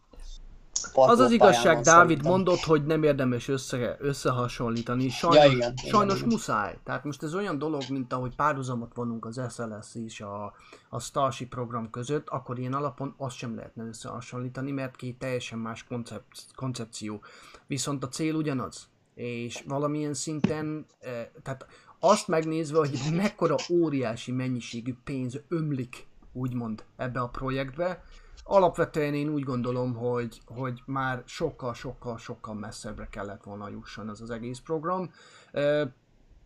[0.93, 5.09] az az igazság, Dávid mondott, hogy nem érdemes össze, összehasonlítani.
[5.09, 6.77] Sajnos, ja, igen, sajnos igen, muszáj.
[6.83, 10.53] Tehát most ez olyan dolog, mint ahogy párhuzamot vonunk az SLS és a,
[10.89, 15.83] a Starship program között, akkor ilyen alapon azt sem lehetne összehasonlítani, mert két teljesen más
[15.83, 17.21] koncept, koncepció.
[17.67, 18.87] Viszont a cél ugyanaz.
[19.15, 21.65] És valamilyen szinten, eh, tehát
[21.99, 28.03] azt megnézve, hogy mekkora óriási mennyiségű pénz ömlik, úgymond, ebbe a projektbe,
[28.49, 34.21] alapvetően én úgy gondolom, hogy, hogy már sokkal, sokkal, sokkal messzebbre kellett volna jusson ez
[34.21, 35.11] az egész program.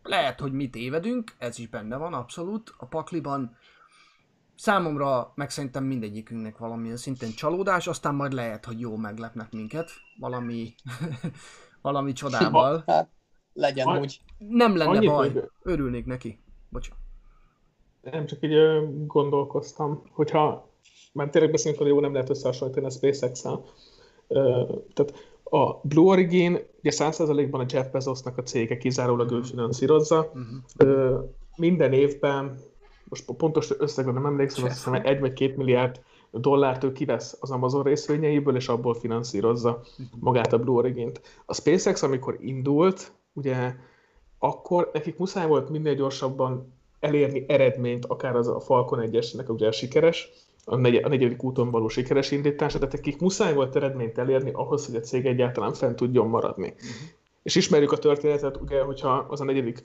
[0.02, 3.56] Lehet, hogy mit évedünk, ez is benne van abszolút a pakliban.
[4.56, 9.90] Számomra, meg szerintem mindegyikünknek valamilyen szinten csalódás, aztán majd lehet, hogy jó meglepnek minket
[10.20, 10.74] valami,
[11.82, 12.82] valami csodával.
[12.86, 13.08] Hát,
[13.52, 14.20] legyen Aj, úgy.
[14.38, 15.50] Nem lenne Annyit baj, hogy...
[15.62, 16.40] örülnék neki.
[16.68, 16.88] Bocs.
[18.00, 18.56] Nem, csak így
[19.06, 20.73] gondolkoztam, hogyha
[21.14, 23.64] már tényleg beszélünk, hogy jó, nem lehet összehasonlítani a SpaceX-el.
[24.94, 30.32] Tehát a Blue Origin ugye 100%-ban a Jeff Bezosnak a cége kizárólag ő finanszírozza.
[30.34, 31.24] Uh-huh.
[31.56, 32.58] Minden évben,
[33.08, 36.00] most pontos összegre nem emlékszem, azt hiszem egy vagy két milliárd
[36.30, 39.80] dollárt ő kivesz az Amazon részvényeiből, és abból finanszírozza
[40.20, 41.20] magát a Blue Origin-t.
[41.46, 43.74] A SpaceX, amikor indult, ugye
[44.38, 50.30] akkor nekik muszáj volt minél gyorsabban elérni eredményt, akár az a Falcon 1-esnek ugye sikeres,
[50.64, 54.86] a, negy- a negyedik úton való sikeres indítása, tehát nekik muszáj volt eredményt elérni ahhoz,
[54.86, 56.68] hogy a cég egyáltalán fent tudjon maradni.
[56.68, 56.88] Uh-huh.
[57.42, 59.82] És ismerjük a történetet, ugye, hogyha az a negyedik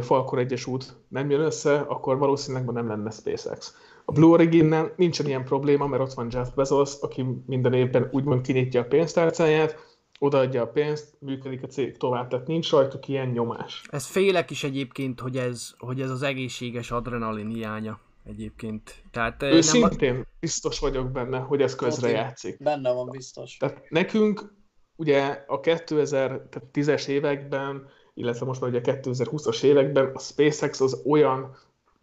[0.00, 3.74] Falcon 1-es út nem jön össze, akkor valószínűleg nem lenne SpaceX.
[4.04, 8.40] A Blue Origin-nel nincsen ilyen probléma, mert ott van Jeff Bezos, aki minden évben úgymond
[8.40, 13.82] kinyitja a pénztárcáját, odaadja a pénzt, működik a cég tovább, tehát nincs rajtuk ilyen nyomás.
[13.90, 19.02] Ez félek is egyébként, hogy ez, hogy ez az egészséges adrenalin hiánya egyébként.
[19.10, 20.26] Tehát, ő nem szintén a...
[20.40, 22.62] biztos vagyok benne, hogy ez közre játszik.
[22.62, 23.56] Benne van biztos.
[23.56, 24.54] Tehát nekünk
[24.96, 31.56] ugye a 2010-es években, illetve most már ugye a 2020-as években a SpaceX az olyan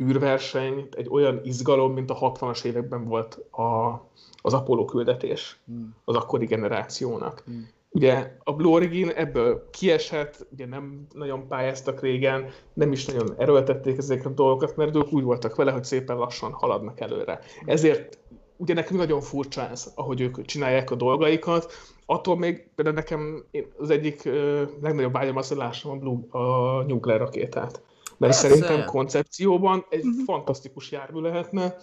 [0.04, 3.94] űrverseny, egy olyan izgalom, mint a 60-as években volt a,
[4.42, 5.96] az Apollo küldetés hmm.
[6.04, 7.42] az akkori generációnak.
[7.46, 7.70] Hmm.
[7.90, 13.98] Ugye a Blue Origin ebből kiesett, ugye nem nagyon pályáztak régen, nem is nagyon erőltették
[13.98, 17.40] ezeket a dolgokat, mert ők úgy voltak vele, hogy szépen lassan haladnak előre.
[17.66, 18.20] Ezért
[18.58, 21.74] ugye nekünk nagyon furcsa ez, ahogy ők csinálják a dolgaikat.
[22.06, 23.46] Attól még például nekem
[23.78, 27.82] az egyik uh, legnagyobb vágyam az, hogy lássam a, Blue, a Nuclear rakétát.
[28.18, 28.48] Mert Persze.
[28.48, 30.24] szerintem koncepcióban egy uh-huh.
[30.26, 31.76] fantasztikus jármű lehetne.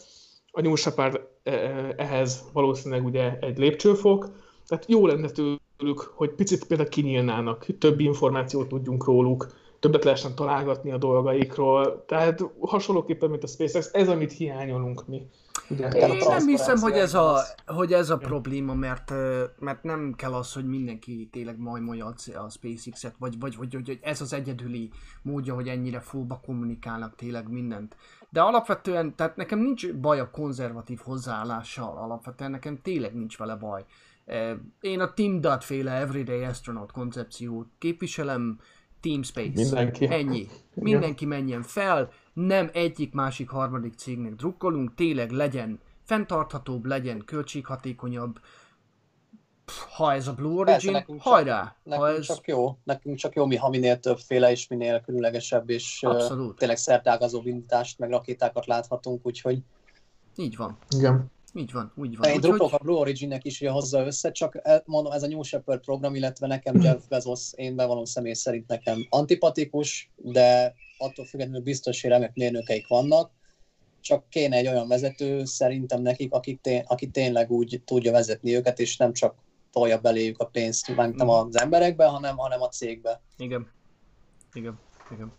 [0.50, 1.20] A New Shepard
[1.96, 4.30] ehhez valószínűleg ugye egy lépcsőfok,
[4.66, 9.46] tehát jó lenne tőle tőlük, hogy picit például kinyílnának, több információt tudjunk róluk,
[9.84, 12.04] többet lehessen találgatni a dolgaikról.
[12.06, 15.26] Tehát hasonlóképpen, mint a SpaceX, ez, amit hiányolunk mi.
[15.70, 19.12] Ugye, Én nem hiszem, hogy ez a, hogy ez a probléma, mert,
[19.58, 24.20] mert nem kell az, hogy mindenki tényleg majmolja a SpaceX-et, vagy, vagy vagy hogy ez
[24.20, 24.90] az egyedüli
[25.22, 27.96] módja, hogy ennyire fullba kommunikálnak tényleg mindent.
[28.30, 33.84] De alapvetően, tehát nekem nincs baj a konzervatív hozzáállással, alapvetően nekem tényleg nincs vele baj.
[34.80, 38.60] Én a Team Dot féle Everyday Astronaut koncepciót képviselem,
[39.00, 39.50] Team Space.
[39.54, 40.06] Mindenki.
[40.10, 40.46] Ennyi.
[40.74, 48.40] Mindenki menjen fel, nem egyik, másik, harmadik cégnek drukkolunk, tényleg legyen fenntarthatóbb, legyen költséghatékonyabb,
[49.96, 51.62] ha ez a Blue Origin, Persze, nekünk hajrá!
[51.62, 52.26] Csak, nekünk ha ez...
[52.26, 56.50] csak jó, nekünk csak jó, mi, ha minél többféle és minél különlegesebb és Abszolút.
[56.50, 59.62] Uh, tényleg szertágazó indítást, meg rakétákat láthatunk, úgyhogy
[60.36, 60.78] így van.
[60.96, 61.32] Igen.
[61.54, 62.30] Így van, úgy van.
[62.30, 65.42] Én drukkolok a Blue Origin-nek is, hogy hozza össze, csak e, mondom, ez a New
[65.42, 71.62] Shepard program, illetve nekem Jeff Bezos, én bevallom személy szerint nekem antipatikus, de attól függetlenül
[71.62, 73.30] biztos, hogy remek mérnökeik vannak,
[74.00, 78.78] csak kéne egy olyan vezető szerintem nekik, aki, té- aki tényleg úgy tudja vezetni őket,
[78.78, 79.34] és nem csak
[79.70, 81.28] tolja beléjük a pénzt, nem mm.
[81.28, 83.20] az emberekbe, hanem, hanem a cégbe.
[83.36, 83.70] Igen.
[84.52, 84.78] Igen.
[85.10, 85.32] Igen.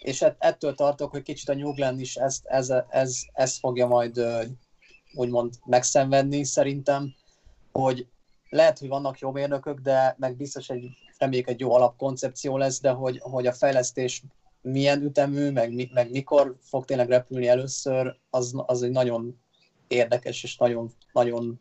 [0.00, 4.20] És ettől tartok, hogy kicsit a New Glenn is ezt, ez, ez, ez fogja majd
[5.14, 7.14] úgymond megszenvedni szerintem,
[7.72, 8.06] hogy
[8.48, 12.90] lehet, hogy vannak jó mérnökök, de meg biztos egy, reméljük egy jó alapkoncepció lesz, de
[12.90, 14.22] hogy, hogy a fejlesztés
[14.62, 19.40] milyen ütemű, meg, meg mikor fog tényleg repülni először, az, az egy nagyon
[19.88, 21.60] érdekes és nagyon, nagyon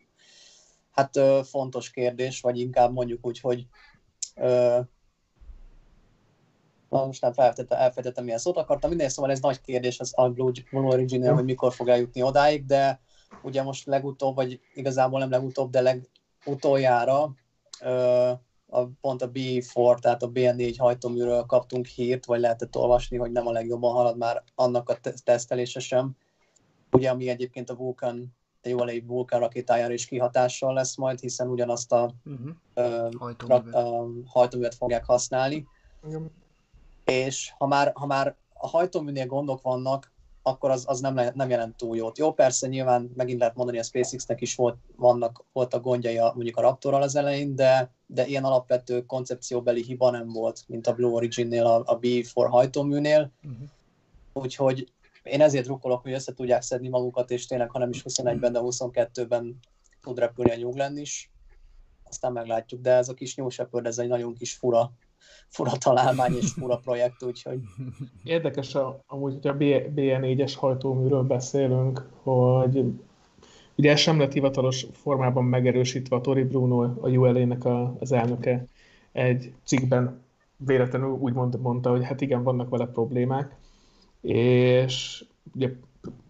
[0.91, 3.67] hát fontos kérdés, vagy inkább mondjuk úgy, hogy
[6.89, 8.89] Na, most nem elfelejtettem, milyen szót akartam.
[8.89, 12.99] Minden szóval ez nagy kérdés az a Blue Origin, hogy mikor fog eljutni odáig, de
[13.41, 15.99] ugye most legutóbb, vagy igazából nem legutóbb, de
[16.45, 17.33] legutoljára
[18.69, 23.47] a, pont a B4, tehát a BN4 hajtóműről kaptunk hírt, vagy lehetett olvasni, hogy nem
[23.47, 26.15] a legjobban halad már annak a tesztelése sem.
[26.91, 31.47] Ugye, ami egyébként a Vulkan, a jó elég Vulkan rakétájára is kihatással lesz majd, hiszen
[31.47, 32.49] ugyanazt a, uh-huh.
[32.75, 33.73] uh, hajtóművet.
[33.75, 35.67] a hajtóművet fogják használni.
[36.01, 36.25] Uh-huh.
[37.05, 41.49] És ha már, ha már a hajtóműnél gondok vannak, akkor az, az nem, le, nem
[41.49, 42.17] jelent túl jót.
[42.17, 46.57] Jó, persze nyilván megint lehet mondani, a SpaceX-nek is volt, vannak, voltak gondjai a, mondjuk
[46.57, 51.11] a Raptorral az elején, de, de ilyen alapvető koncepcióbeli hiba nem volt, mint a Blue
[51.11, 53.31] Origin-nél, a, a B4 hajtóműnél.
[53.43, 53.67] Uh-huh.
[54.33, 54.91] Úgyhogy
[55.23, 58.59] én ezért rukkolok, hogy össze tudják szedni magukat, és tényleg, ha nem is 21-ben, de
[58.63, 59.59] 22-ben
[60.01, 61.31] tud repülni a New Glenn is.
[62.03, 64.91] Aztán meglátjuk, de ez a kis New Shepard, ez egy nagyon kis fura
[65.47, 67.59] fura találmány és fura projekt, úgyhogy...
[68.23, 69.57] Érdekes a, amúgy, hogy a
[69.95, 72.85] BN4-es hajtóműről beszélünk, hogy
[73.75, 78.65] ugye sem lett hivatalos formában megerősítve a Tori Bruno, a ULA-nek a, az elnöke
[79.11, 80.21] egy cikkben
[80.57, 83.55] véletlenül úgy mondta, hogy hát igen, vannak vele problémák,
[84.21, 85.71] és ugye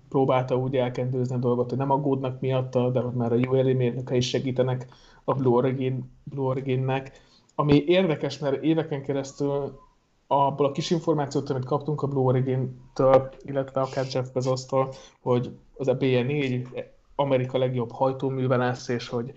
[0.10, 4.30] próbálta úgy elkendőzni a dolgot, hogy nem aggódnak miatta, de már a ULA mérnöke is
[4.30, 4.88] segítenek
[5.24, 7.22] a Blue, Origin, Blue Origin-nek,
[7.60, 9.80] ami érdekes, mert éveken keresztül
[10.28, 15.88] abból a kis információt, amit kaptunk a Blue Origin-től, illetve akár Jeff Bezos-tól, hogy az
[15.88, 16.68] a BN4
[17.16, 19.34] Amerika legjobb hajtóműve lesz, és hogy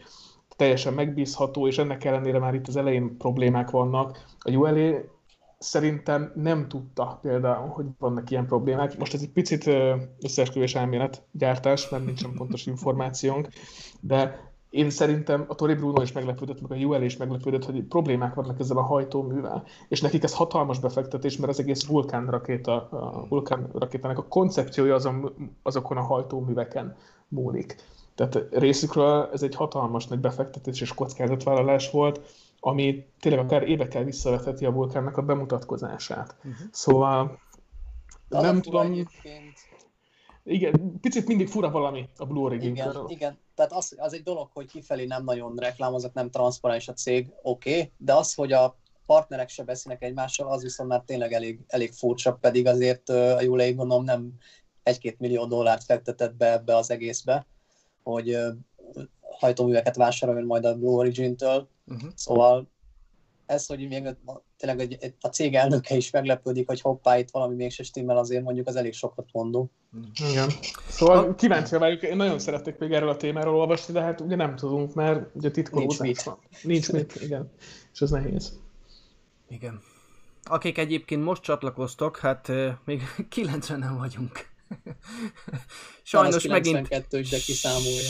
[0.57, 4.25] teljesen megbízható, és ennek ellenére már itt az elején problémák vannak.
[4.39, 5.01] A ULA
[5.59, 8.99] szerintem nem tudta például, hogy vannak ilyen problémák.
[8.99, 9.71] Most ez egy picit
[10.21, 13.49] összeesküvés elmélet gyártás, mert nincsen pontos információnk,
[14.01, 18.35] de én szerintem a Tori Bruno is meglepődött, meg a UL is meglepődött, hogy problémák
[18.35, 19.65] vannak ezzel a hajtóművel.
[19.89, 24.95] És nekik ez hatalmas befektetés, mert az egész vulkán rakéta, a vulkán rakétának a koncepciója
[24.95, 26.97] azon, azokon a hajtóműveken
[27.29, 27.77] múlik.
[28.15, 32.21] Tehát részükről ez egy hatalmas nagy befektetés és kockázatvállalás volt,
[32.61, 36.37] ami tényleg akár évekkel visszavetheti a vulkánnak a bemutatkozását.
[36.39, 36.55] Uh-huh.
[36.71, 37.39] Szóval
[38.29, 38.93] nem tudom...
[38.93, 39.59] Egyébként
[40.45, 43.05] igen, picit mindig fura valami a Blue Origin Igen, körül.
[43.09, 43.39] igen.
[43.55, 47.71] Tehát az, az egy dolog, hogy kifelé nem nagyon reklámozok, nem transzparens a cég, oké,
[47.71, 51.93] okay, de az, hogy a partnerek se beszélnek egymással, az viszont már tényleg elég, elég
[51.93, 54.33] furcsa, pedig azért a jól gondolom nem
[54.83, 57.47] egy-két millió dollárt fektetett be ebbe az egészbe,
[58.03, 58.39] hogy
[59.21, 61.69] hajtóműveket vásároljon majd a Blue Origin-től.
[61.87, 62.11] Uh-huh.
[62.15, 62.72] Szóval
[63.47, 64.17] ez, hogy még
[64.57, 68.67] tényleg egy, a cég elnöke is meglepődik, hogy hoppá, itt valami mégse stimmel, azért mondjuk
[68.67, 69.71] az elég sokat mondó.
[70.31, 70.51] Igen.
[70.89, 74.57] Szóval kíváncsi várjuk, én nagyon szeretnék még erről a témáról olvasni, de hát ugye nem
[74.57, 76.39] tudunk, mert ugye titkolózás Nincs van.
[76.63, 77.53] Nincs mit, igen.
[77.93, 78.61] És ez nehéz.
[79.49, 79.81] Igen.
[80.45, 82.49] Akik egyébként most csatlakoztok, hát
[82.85, 83.03] még
[83.37, 84.51] 90-en vagyunk.
[86.03, 87.39] sajnos megint, de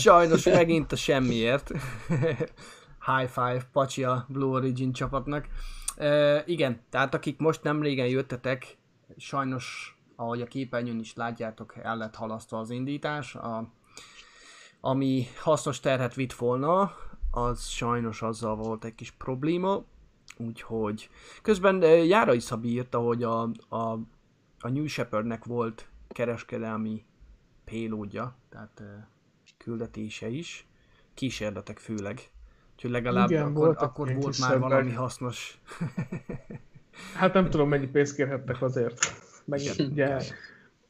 [0.00, 1.70] sajnos megint a semmiért.
[3.06, 5.48] High five, pacsi a Blue Origin csapatnak.
[5.96, 8.76] Uh, igen, tehát akik most nem régen jöttetek,
[9.16, 13.34] sajnos, ahogy a képernyőn is látjátok, el lett halasztva az indítás.
[13.34, 13.72] A,
[14.80, 16.92] ami hasznos terhet vitt volna,
[17.30, 19.84] az sajnos azzal volt egy kis probléma,
[20.36, 21.10] úgyhogy
[21.42, 23.98] közben Járai Szabi írta, hogy a, a,
[24.58, 27.04] a New Shepardnek volt kereskedelmi
[27.64, 28.82] pélódja, tehát
[29.58, 30.66] küldetése is,
[31.14, 32.31] kísérletek főleg
[32.84, 35.60] Úgyhogy legalább Igen, akkor, akkor volt már valami hasznos.
[37.20, 38.98] hát nem tudom, mennyi pénzt kérhettek azért.
[39.44, 40.16] Meg ugye,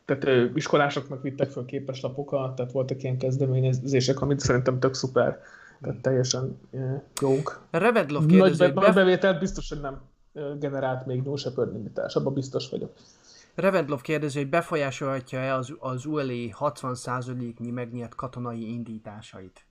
[0.04, 5.40] tehát iskolásoknak vittek fel képeslapokat, tehát voltak ilyen kezdeményezések, amit szerintem tök szuper.
[5.80, 6.60] Tehát teljesen
[7.20, 7.66] jók.
[7.70, 10.00] Revedlov kérdezi, Nagy, be, nagy bevételt biztos, hogy nem
[10.58, 12.92] generált még No Shepard indítás, abban biztos vagyok.
[13.54, 19.66] Revendlov kérdezi, hogy befolyásolhatja-e az, az ULA 60%-nyi megnyert katonai indításait?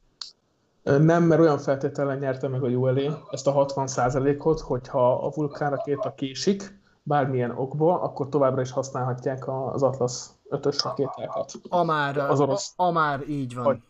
[0.83, 6.79] Nem, mert olyan feltételen nyerte meg a ULA ezt a 60%-ot, hogyha a vulkánrakéta késik,
[7.03, 11.51] bármilyen okból, akkor továbbra is használhatják az Atlas 5-ös rakétákat.
[11.69, 12.73] A már, az orosz.
[12.75, 13.83] A, a már így van.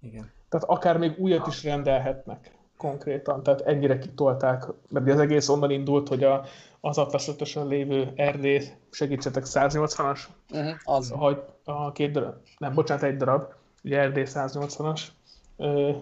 [0.00, 0.30] Igen.
[0.48, 6.08] Tehát akár még újat is rendelhetnek konkrétan, tehát ennyire kitolták, mert az egész onnan indult,
[6.08, 6.44] hogy a,
[6.80, 10.20] az Atlas 5 lévő RD, segítsetek, 180-as,
[10.50, 11.10] uh-huh, az.
[11.10, 13.52] Hogy a két darab, nem, bocsánat, egy darab,
[13.84, 15.00] ugye RD 180-as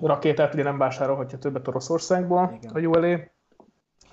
[0.00, 2.74] rakétát ugye nem vásárolhatja többet Oroszországból Igen.
[2.74, 3.18] a ULA,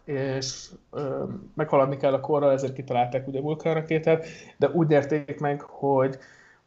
[0.04, 1.24] és ö,
[1.54, 4.26] meghaladni kell a korra, ezért kitalálták ugye vulkánrakétát,
[4.58, 6.18] de úgy érték meg, hogy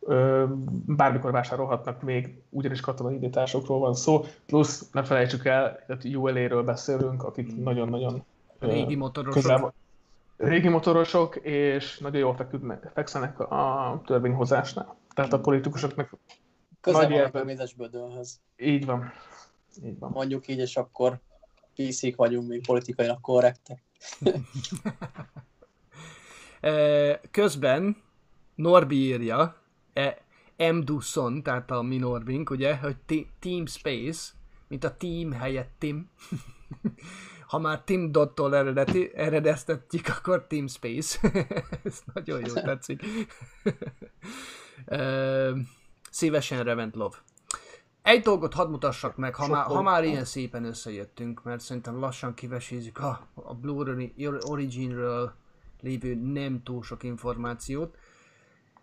[0.01, 0.45] ö,
[0.87, 7.23] bármikor vásárolhatnak még, ugyanis katonai indításokról van szó, plusz ne felejtsük el, hogy ULA-ről beszélünk,
[7.23, 7.63] akik hmm.
[7.63, 8.25] nagyon-nagyon
[8.59, 9.43] régi motorosok.
[9.43, 9.73] Közel,
[10.37, 14.97] régi motorosok, és nagyon jól feküdnek, fekszenek a törvényhozásnál.
[15.15, 16.11] Tehát a politikusoknak
[16.87, 18.41] Közel nagy van a mézesbödőhöz.
[18.57, 19.13] Így van.
[19.85, 20.11] Így van.
[20.11, 21.21] Mondjuk így, és akkor
[21.75, 23.83] pc vagyunk, még politikailag korrektek.
[27.31, 27.97] Közben
[28.55, 29.57] Norbi írja,
[29.93, 30.25] e,
[30.73, 30.81] M.
[30.85, 32.97] Dusson, tehát a mi Norbink, ugye, hogy
[33.39, 34.33] Team Space,
[34.69, 36.11] mint a Team helyett Tim.
[37.47, 41.19] ha már Tim Dottól eredeti, eredeztetjük, akkor Team Space.
[41.85, 43.03] Ez nagyon jó tetszik.
[46.17, 47.15] Szívesen Reventlov.
[48.03, 52.35] Egy dolgot hadd mutassak meg, ha, már, ha már ilyen szépen összejöttünk, mert szerintem lassan
[52.35, 53.97] kivesézzük a, a Blue
[54.49, 55.33] Originről
[55.81, 57.95] lévő nem túl sok információt.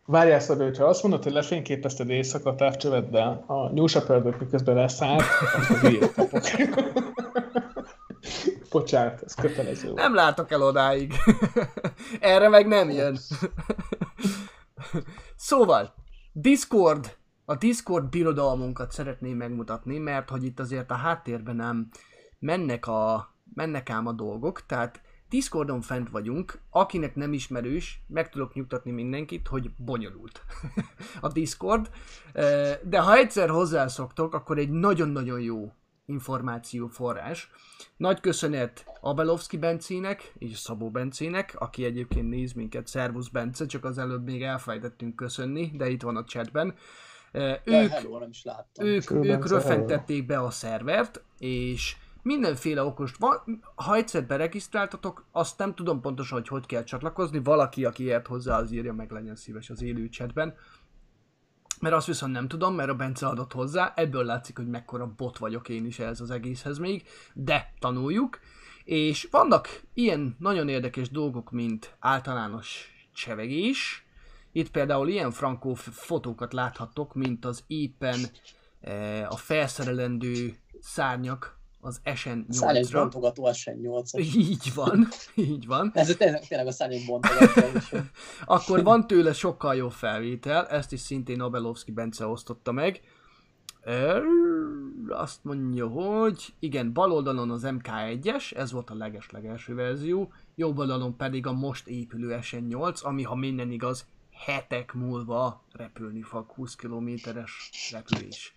[0.05, 5.23] Várjál Szabé, hogyha azt mondod, hogy lefényképezted éjszaka távcsöveddel a Shepherdök miközben leszállt,
[5.53, 6.41] akkor kapok.
[8.71, 9.93] Bocsánat, ez kötelező.
[9.93, 11.13] Nem látok el odáig.
[12.19, 13.17] Erre meg nem jön.
[15.35, 15.93] szóval,
[16.31, 21.89] Discord a Discord birodalmunkat szeretném megmutatni, mert hogy itt azért a háttérben nem
[22.39, 28.53] mennek, a, mennek ám a dolgok, tehát Discordon fent vagyunk, akinek nem ismerős, meg tudok
[28.53, 30.41] nyugtatni mindenkit, hogy bonyolult
[31.21, 31.89] a Discord,
[32.83, 35.73] de ha egyszer hozzászoktok, akkor egy nagyon-nagyon jó
[36.05, 37.51] információforrás.
[37.97, 43.97] Nagy köszönet Abelovski Bencének és Szabó Bencének, aki egyébként néz minket, Szervusz Bence, csak az
[43.97, 46.75] előbb még elfelejtettünk köszönni, de itt van a chatben.
[47.33, 48.85] Ők, hello, nem is láttam.
[48.85, 53.13] ők, ők röfentették be a szervert, és mindenféle okos,
[53.75, 58.57] ha egyszer beregisztráltatok, azt nem tudom pontosan, hogy hogy kell csatlakozni, valaki, aki ért hozzá,
[58.57, 60.55] az írja meg, legyen szíves az élő chatben.
[61.79, 65.37] Mert azt viszont nem tudom, mert a Bence adott hozzá, ebből látszik, hogy mekkora bot
[65.37, 67.03] vagyok én is ez az egészhez még,
[67.33, 68.39] de tanuljuk.
[68.83, 74.05] És vannak ilyen nagyon érdekes dolgok, mint általános csevegés,
[74.53, 78.19] itt például ilyen frankó fotókat láthattok, mint az éppen
[78.81, 82.45] e, a felszerelendő szárnyak az SN8-ra.
[82.49, 84.19] Szárnyak bontogató SN8.
[84.35, 85.91] Így van, így van.
[85.93, 87.61] Ez tényleg, tényleg a szárnyak bontogató.
[88.45, 93.01] Akkor van tőle sokkal jobb felvétel, ezt is szintén Nobelovski Bence osztotta meg.
[95.07, 101.17] Azt mondja, hogy igen, bal oldalon az MK1-es, ez volt a leges-legelső verzió, jobb oldalon
[101.17, 104.05] pedig a most épülő SN8, ami ha minden igaz,
[104.45, 108.53] hetek múlva repülni fog 20 kilométeres repülés.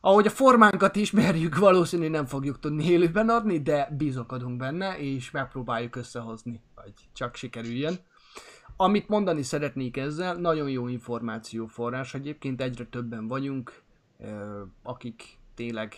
[0.00, 5.96] Ahogy a formánkat ismerjük, valószínűleg nem fogjuk tudni élőben adni, de bizokodunk benne, és megpróbáljuk
[5.96, 7.94] összehozni, hogy csak sikerüljön.
[8.76, 13.82] Amit mondani szeretnék ezzel, nagyon jó információforrás, egyébként egyre többen vagyunk,
[14.82, 15.94] akik tényleg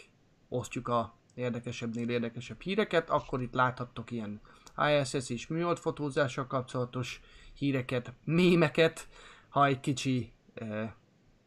[0.49, 4.41] osztjuk a érdekesebbnél érdekesebb híreket, akkor itt láthattok ilyen
[4.77, 7.21] ISS és műhold fotózással kapcsolatos
[7.55, 9.09] híreket, mémeket,
[9.49, 10.91] ha egy kicsi eh,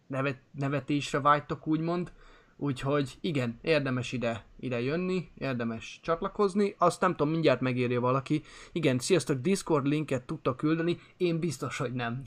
[0.07, 2.11] nevet, nevetésre vágytok, úgymond.
[2.57, 8.43] Úgyhogy igen, érdemes ide, ide jönni, érdemes csatlakozni, azt nem tudom, mindjárt megírja valaki.
[8.71, 12.21] Igen, sziasztok, Discord linket tudta küldeni, én biztos, hogy nem.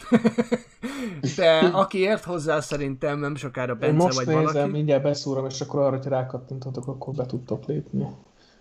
[1.37, 4.71] De aki ért hozzá, szerintem nem sokára Bence most vagy nézem, valaki.
[4.71, 8.07] mindjárt beszúrom, és akkor arra, hogy rákattintotok, akkor be tudtok lépni.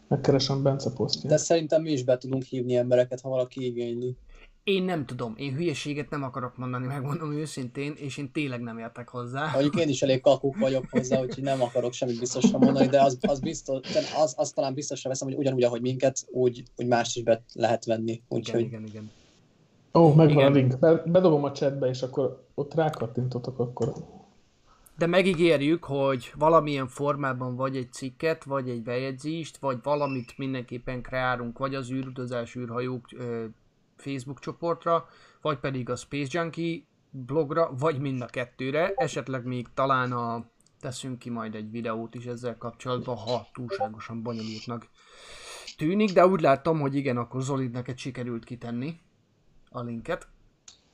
[0.08, 1.32] Megkeresem Bence posztját.
[1.32, 4.18] De szerintem mi is be tudunk hívni embereket, ha valaki igényli.
[4.68, 9.10] Én nem tudom, én hülyeséget nem akarok mondani, megmondom őszintén, és én tényleg nem értek
[9.10, 9.52] hozzá.
[9.54, 13.18] Mondjuk én is elég kakuk vagyok hozzá, úgyhogy nem akarok semmit biztosra mondani, de az,
[13.22, 13.80] az, biztos,
[14.18, 17.86] az, az talán biztosra veszem, hogy ugyanúgy, ahogy minket, úgy, úgy más is be lehet
[17.86, 18.22] venni.
[18.28, 18.60] Úgyhogy...
[18.60, 19.12] Igen, igen, igen.
[19.94, 20.52] Ó, megvan igen.
[20.52, 20.80] a link.
[20.80, 23.94] Be, bedobom a chatbe, és akkor ott rákattintotok, akkor...
[24.98, 31.58] De megígérjük, hogy valamilyen formában vagy egy cikket, vagy egy bejegyzést, vagy valamit mindenképpen kreálunk,
[31.58, 33.08] vagy az űrutazás űrhajók
[33.98, 35.08] Facebook csoportra,
[35.42, 38.94] vagy pedig a Space Junkie blogra, vagy mind a kettőre.
[38.96, 44.88] Esetleg még talán a, teszünk ki majd egy videót is ezzel kapcsolatban, ha túlságosan bonyolultnak
[45.78, 49.00] tűnik, de úgy láttam, hogy igen, akkor Zolid neked sikerült kitenni
[49.70, 50.28] a linket.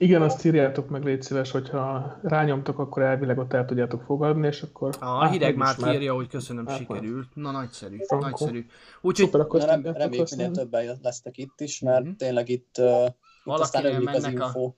[0.03, 4.61] Igen, azt írjátok meg, légy szíves, hogyha rányomtok, akkor elvileg ott el tudjátok fogadni, és
[4.61, 4.95] akkor...
[4.99, 7.27] A hideg már írja, hogy köszönöm, hát, sikerült.
[7.33, 8.27] Na, nagyszerű, Franco.
[8.27, 8.65] nagyszerű.
[9.01, 12.13] Úgyhogy Szuper, akkor rem, reméljük, minél többen lesztek itt is, mert mm-hmm.
[12.13, 13.13] tényleg itt, uh, itt
[13.45, 14.65] aztán az info.
[14.65, 14.73] A,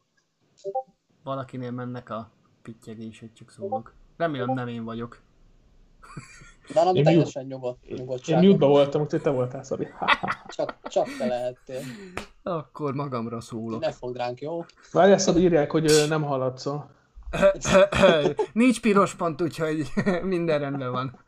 [1.23, 3.93] valakinél mennek a pittyegések, csak szólok.
[4.17, 5.21] Remélem nem én vagyok.
[6.73, 8.43] Nálam teljesen nyugodt, nyugodtság.
[8.43, 9.87] Én mute voltam, úgyhogy te voltál, Szabi.
[10.47, 11.79] csak, csak te lehettél.
[12.43, 13.81] Akkor magamra szólok.
[13.81, 14.65] Ne fogd ránk, jó?
[14.91, 16.89] Várjál, Szabi, írják, hogy nem haladszol.
[18.53, 19.87] Nincs piros pont, úgyhogy
[20.23, 21.19] minden rendben van.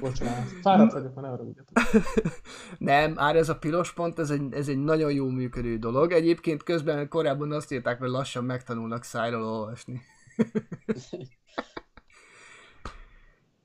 [0.00, 1.44] Bocsánat, fáradt vagyok, mert ne arra
[2.78, 6.12] Nem, már ez a piros pont, ez egy, ez egy nagyon jó működő dolog.
[6.12, 10.00] Egyébként közben korábban azt írták, hogy lassan megtanulnak szájról olvasni.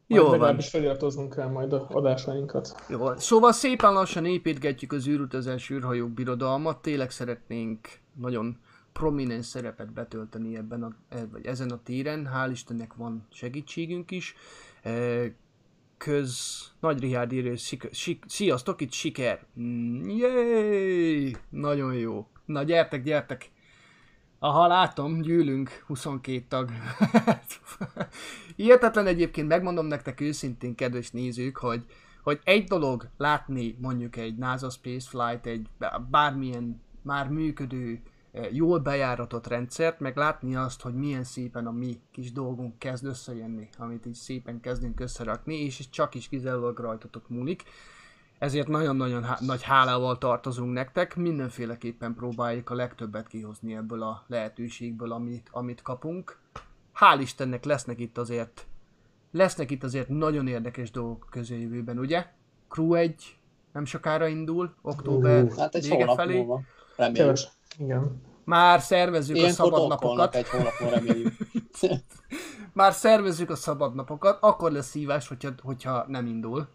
[0.07, 2.75] Jó legalábbis feliratoznunk kell majd a adásainkat.
[2.89, 7.87] Jó, szóval szépen lassan építgetjük az űrutazás űrhajók birodalmat, tényleg szeretnénk
[8.19, 8.57] nagyon
[8.93, 14.35] prominens szerepet betölteni ebben a, e, vagy ezen a téren, hál' Istennek van segítségünk is.
[14.83, 14.91] E,
[15.97, 17.53] köz Nagy Rihárd írja,
[18.27, 19.45] sziasztok, itt siker!
[19.59, 21.35] Mm, Jéj!
[21.49, 22.27] Nagyon jó!
[22.45, 23.51] Na gyertek, gyertek!
[24.43, 26.69] Aha, látom, gyűlünk, 22 tag.
[28.55, 31.85] Hihetetlen egyébként, megmondom nektek őszintén, kedves nézők, hogy,
[32.23, 35.67] hogy egy dolog látni mondjuk egy NASA Space Flight, egy
[36.09, 41.99] bármilyen már működő, eh, jól bejáratott rendszert, meg látni azt, hogy milyen szépen a mi
[42.11, 47.63] kis dolgunk kezd összejönni, amit így szépen kezdünk összerakni, és csak is kizárólag rajtatok múlik
[48.43, 55.11] ezért nagyon-nagyon há- nagy hálával tartozunk nektek, mindenféleképpen próbáljuk a legtöbbet kihozni ebből a lehetőségből,
[55.11, 56.37] amit, amit kapunk.
[56.99, 58.67] Hál' Istennek lesznek itt azért
[59.31, 62.25] lesznek itt azért nagyon érdekes dolgok közeljövőben, ugye?
[62.69, 63.37] Crew 1
[63.73, 66.37] nem sokára indul, október uh, hát egy vége felé.
[66.37, 66.61] Múlva.
[66.95, 67.37] Reméljük.
[67.77, 68.21] Igen.
[68.43, 70.35] Már szervezzük Ilyen a szabadnapokat.
[70.35, 71.33] egy hónapon reméljük.
[72.73, 76.67] Már szervezzük a szabadnapokat, akkor lesz szívás, hogyha, hogyha nem indul.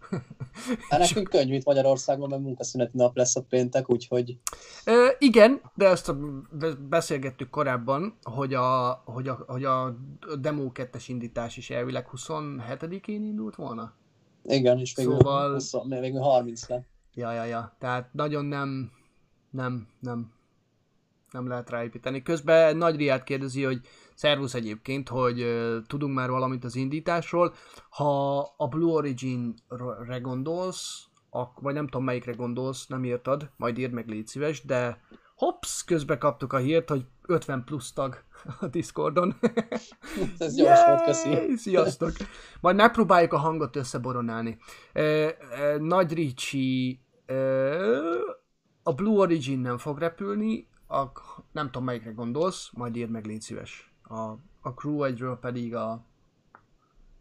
[0.89, 4.39] Hát nekünk könnyű itt Magyarországon, mert munkaszüneti nap lesz a péntek, úgyhogy...
[4.85, 6.19] E, igen, de ezt a,
[6.89, 9.97] beszélgettük korábban, hogy a, hogy a, hogy a
[10.41, 13.93] Demo 2-es indítás is elvileg 27-én indult volna.
[14.45, 15.53] Igen, és végül, szóval...
[15.53, 16.85] 20, végül 30 le.
[17.15, 17.77] Ja, ja, ja.
[17.79, 18.91] Tehát nagyon nem,
[19.51, 20.33] nem, nem,
[21.31, 22.23] nem lehet ráépíteni.
[22.23, 23.81] Közben Nagy Riát kérdezi, hogy
[24.19, 27.55] szervusz egyébként, hogy uh, tudunk már valamit az indításról.
[27.89, 33.93] Ha a Blue Origin-re gondolsz, ak- vagy nem tudom melyikre gondolsz, nem írtad, majd írd
[33.93, 35.01] meg légy szíves, de
[35.37, 38.25] hops, közbe kaptuk a hírt, hogy 50 plusz tag
[38.61, 39.35] a Discordon.
[40.39, 41.57] Ez gyors volt, köszi.
[41.57, 42.13] Sziasztok!
[42.61, 44.59] Majd megpróbáljuk a hangot összeboronálni.
[45.79, 47.01] Nagy Ricsi
[48.83, 51.05] a Blue Origin nem fog repülni, a,
[51.53, 53.88] nem tudom melyikre gondolsz, majd írd meg légy szíves.
[54.09, 55.91] A, a Crew egyről pedig a,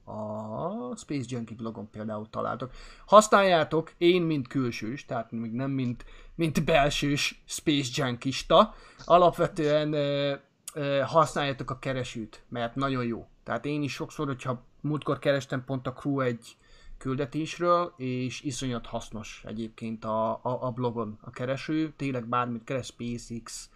[0.03, 2.71] a Space Junkie blogon például találtok.
[3.05, 8.73] Használjátok, én mint külsős, tehát még nem mint, mint belsős Space Junkista,
[9.05, 10.35] alapvetően ö,
[10.73, 13.27] ö, használjátok a keresőt, mert nagyon jó.
[13.43, 16.57] Tehát én is sokszor, hogyha múltkor kerestem pont a Crew egy
[16.97, 23.69] küldetésről, és iszonyat hasznos egyébként a, a, a blogon a kereső, tényleg bármit keres, SpaceX,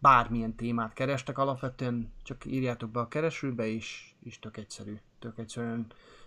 [0.00, 5.86] bármilyen témát kerestek, alapvetően csak írjátok be a keresőbe, és, és tök egyszerű, tök egyszerűen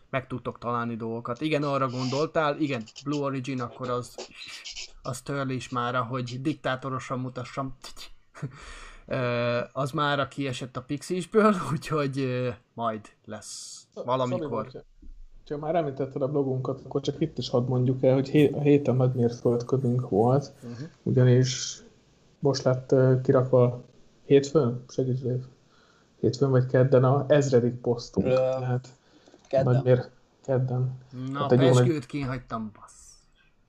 [0.09, 1.41] meg tudtok találni dolgokat.
[1.41, 4.15] Igen, arra gondoltál, igen, Blue Origin, akkor az,
[5.01, 7.77] az törlés már, hogy diktátorosan mutassam.
[9.71, 14.83] az már kiesett a Pixisből, úgyhogy majd lesz valamikor.
[15.49, 18.61] Ha már említetted a blogunkat, akkor csak itt is hadd mondjuk el, hogy hé- a
[18.61, 20.87] héten nagy mérföldködünk volt, uh-huh.
[21.03, 21.81] ugyanis
[22.39, 23.83] most lett kirakva
[24.25, 25.43] hétfőn, segíts Lév,
[26.19, 28.27] hétfőn vagy kedden a ezredik posztunk.
[28.27, 28.87] Ö, tehát
[29.47, 29.73] kedden.
[29.73, 30.05] Nagy mér,
[30.45, 30.97] kedden.
[31.31, 32.99] Na, hát pesgőt kínhagytam, bassz.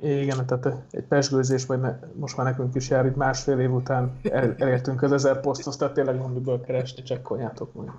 [0.02, 4.18] Igen, tehát egy pesgőzés majd ne, most már nekünk is jár, itt másfél év után
[4.22, 7.90] el, elértünk az ezer poszthoz, tehát tényleg van miből keresni, csekkoljátok majd.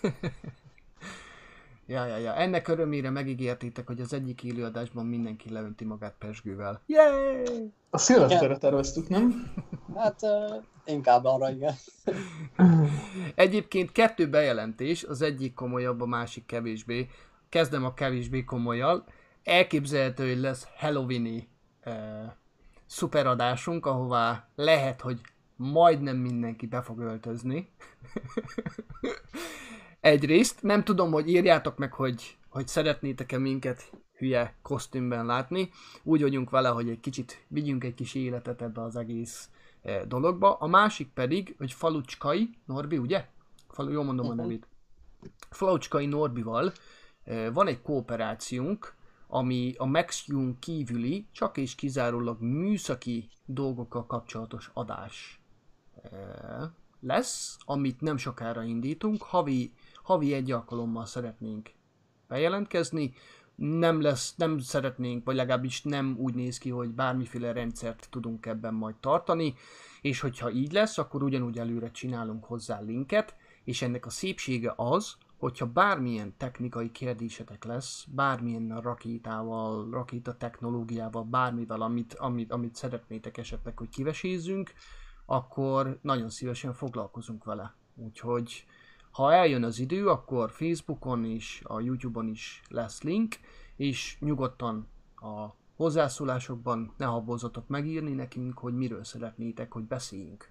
[1.86, 2.34] Ja, ja, ja.
[2.34, 6.82] Ennek örömére megígértétek, hogy az egyik élőadásban mindenki leönti magát pesgővel.
[6.86, 7.72] Yay!
[7.90, 9.52] A szilveszterre terveztük, nem?
[9.96, 11.74] Hát uh, inkább arra, igen.
[13.34, 17.08] Egyébként kettő bejelentés, az egyik komolyabb, a másik kevésbé.
[17.48, 19.04] Kezdem a kevésbé komolyal.
[19.44, 21.48] Elképzelhető, hogy lesz Halloweeni
[21.84, 21.94] uh,
[22.86, 25.20] szuperadásunk, ahová lehet, hogy
[25.56, 27.68] majdnem mindenki be fog öltözni.
[30.06, 35.70] Egyrészt, nem tudom, hogy írjátok meg, hogy, hogy szeretnétek-e minket hülye kosztümben látni.
[36.02, 39.50] Úgy vagyunk vele, hogy egy kicsit vigyünk egy kis életet ebbe az egész
[39.82, 40.54] eh, dologba.
[40.54, 43.26] A másik pedig, hogy Falucskai, Norbi, ugye?
[43.68, 44.40] Falu, jól mondom uh-huh.
[44.40, 44.66] a nevét.
[45.50, 46.72] Falucskai Norbival
[47.24, 48.94] eh, van egy kooperációnk,
[49.26, 55.40] ami a Maxium kívüli, csak és kizárólag műszaki dolgokkal kapcsolatos adás
[56.02, 56.10] eh,
[57.00, 59.22] lesz, amit nem sokára indítunk.
[59.22, 59.72] Havi,
[60.06, 61.70] havi egy alkalommal szeretnénk
[62.28, 63.14] bejelentkezni.
[63.54, 68.74] Nem lesz, nem szeretnénk, vagy legalábbis nem úgy néz ki, hogy bármiféle rendszert tudunk ebben
[68.74, 69.54] majd tartani,
[70.00, 75.16] és hogyha így lesz, akkor ugyanúgy előre csinálunk hozzá linket, és ennek a szépsége az,
[75.38, 83.78] hogyha bármilyen technikai kérdésetek lesz, bármilyen rakétával, rakéta technológiával, bármivel, amit, amit, amit szeretnétek esetleg,
[83.78, 84.72] hogy kivesézzünk,
[85.24, 87.74] akkor nagyon szívesen foglalkozunk vele.
[87.94, 88.66] Úgyhogy
[89.16, 93.34] ha eljön az idő, akkor Facebookon is, a YouTube-on is lesz link,
[93.76, 95.46] és nyugodtan a
[95.76, 100.50] hozzászólásokban ne habozzatok megírni nekünk, hogy miről szeretnétek, hogy beszéljünk.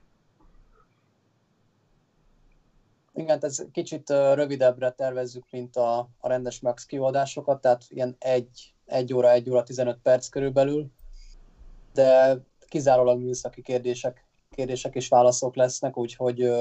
[3.14, 9.14] Igen, ez kicsit rövidebbre tervezzük, mint a, a rendes Max kiadásokat, tehát ilyen 1, 1
[9.14, 10.92] óra, 1 óra 15 perc körülbelül,
[11.94, 16.52] de kizárólag műszaki kérdések, kérdések és válaszok lesznek, úgyhogy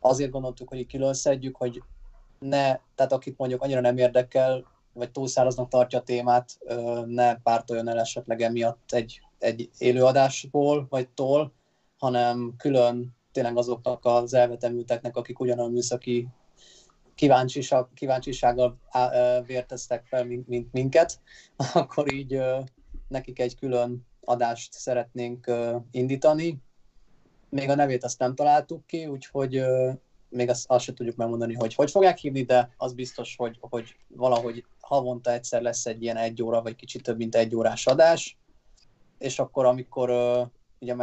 [0.00, 1.82] azért gondoltuk, hogy külön szedjük, hogy
[2.38, 6.58] ne, tehát akit mondjuk annyira nem érdekel, vagy túlszáraznak tartja a témát,
[7.06, 11.52] ne pártoljon el esetleg emiatt egy, egy élőadásból, vagy tól,
[11.98, 16.28] hanem külön tényleg azoknak az elvetemülteknek, akik ugyanolyan műszaki
[17.14, 18.78] kíváncsiság, kíváncsisággal
[19.46, 21.20] vérteztek fel, mint minket,
[21.74, 22.40] akkor így
[23.08, 25.50] nekik egy külön adást szeretnénk
[25.90, 26.62] indítani.
[27.50, 29.62] Még a nevét azt nem találtuk ki, úgyhogy
[30.28, 33.96] még azt, azt sem tudjuk megmondani, hogy hogy fogják hívni, de az biztos, hogy, hogy
[34.08, 38.38] valahogy havonta egyszer lesz egy ilyen egy óra, vagy kicsit több, mint egy órás adás,
[39.18, 40.10] és akkor, amikor
[40.80, 40.94] ugye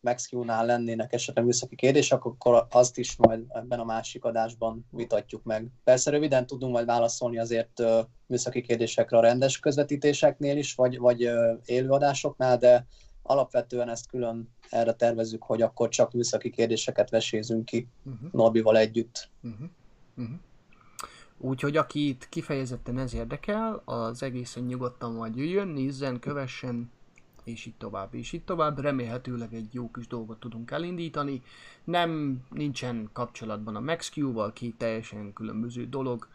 [0.00, 5.66] MaxQ-nál lennének esetleg műszaki kérdések, akkor azt is majd ebben a másik adásban vitatjuk meg.
[5.84, 7.82] Persze röviden tudunk majd válaszolni azért
[8.26, 11.28] műszaki kérdésekre a rendes közvetítéseknél is, vagy, vagy
[11.64, 12.86] élőadásoknál, de
[13.32, 18.32] alapvetően ezt külön erre tervezzük, hogy akkor csak műszaki kérdéseket vesézünk ki uh-huh.
[18.32, 19.28] Norbival együtt.
[19.42, 19.68] Uh-huh.
[20.16, 20.36] Uh-huh.
[21.38, 26.90] Úgyhogy aki itt kifejezetten ez érdekel, az egészen nyugodtan majd jöjjön, nézzen, kövessen,
[27.44, 28.78] és így tovább, és így tovább.
[28.78, 31.42] Remélhetőleg egy jó kis dolgot tudunk elindítani.
[31.84, 36.28] Nem, nincsen kapcsolatban a MaxQ-val, két teljesen különböző dolog.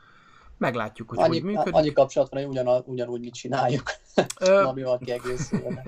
[0.58, 1.74] Meglátjuk, hogy annyi, hogy működik.
[1.74, 3.92] Annyi kapcsolat van, hogy ugyan, ugyanúgy mit csináljuk,
[4.40, 4.64] Ö...
[4.64, 5.84] amivel kiegészülne.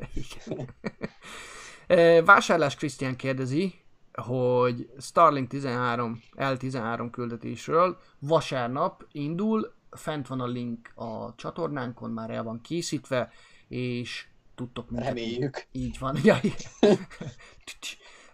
[2.26, 3.74] Vásárlás Krisztián kérdezi,
[4.14, 12.44] hogy Starlink 13, L13 küldetésről vasárnap indul, fent van a link a csatornánkon, már el
[12.44, 13.32] van készítve,
[13.68, 15.08] és tudtok minket.
[15.08, 15.68] Reméljük.
[15.72, 16.18] Így van.
[16.24, 16.40] Ja,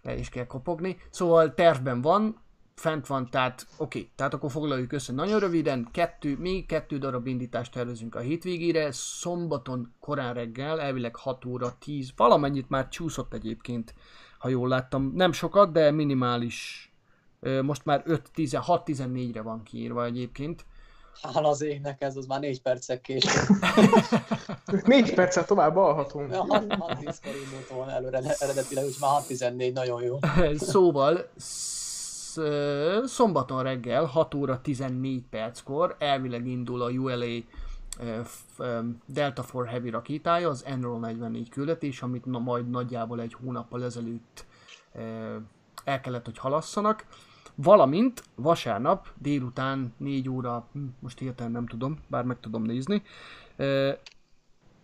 [0.02, 0.98] le is kell kopogni.
[1.10, 2.42] Szóval tervben van,
[2.76, 7.28] fent van, tehát oké, okay, tehát akkor foglaljuk össze nagyon röviden, kettő, még kettő darab
[7.28, 13.94] indítást tervezünk a hétvégére, szombaton korán reggel, elvileg 6 óra 10, valamennyit már csúszott egyébként,
[14.40, 16.90] ha jól láttam, nem sokat, de minimális,
[17.62, 20.66] most már 5-6-14-re van kiírva egyébként,
[21.22, 23.44] Hála az égnek, ez az már négy percek később.
[24.86, 26.30] négy percet tovább alhatunk.
[26.32, 30.20] 6-10-kor indult volna előre eredetileg, úgyhogy már 6-14, nagyon jó.
[30.74, 31.30] Szóval
[33.06, 37.44] szombaton reggel 6 óra 14 perckor elvileg indul a ULA
[39.06, 44.46] Delta for Heavy rakétája, az Enroll 44 küldetés, amit na, majd nagyjából egy hónappal ezelőtt
[45.84, 47.06] el kellett, hogy halasszanak.
[47.56, 53.04] Valamint vasárnap délután 4 óra, hm, most hirtelen nem tudom, bár meg tudom nézni.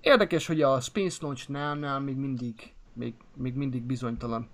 [0.02, 4.48] Érdekes, hogy a Space Launch-nál még mindig, még, még mindig bizonytalan.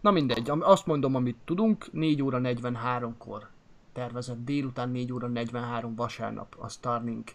[0.00, 3.48] Na mindegy, azt mondom, amit tudunk, 4 óra 43-kor
[3.92, 7.32] tervezett délután 4 óra 43 vasárnap a Starlink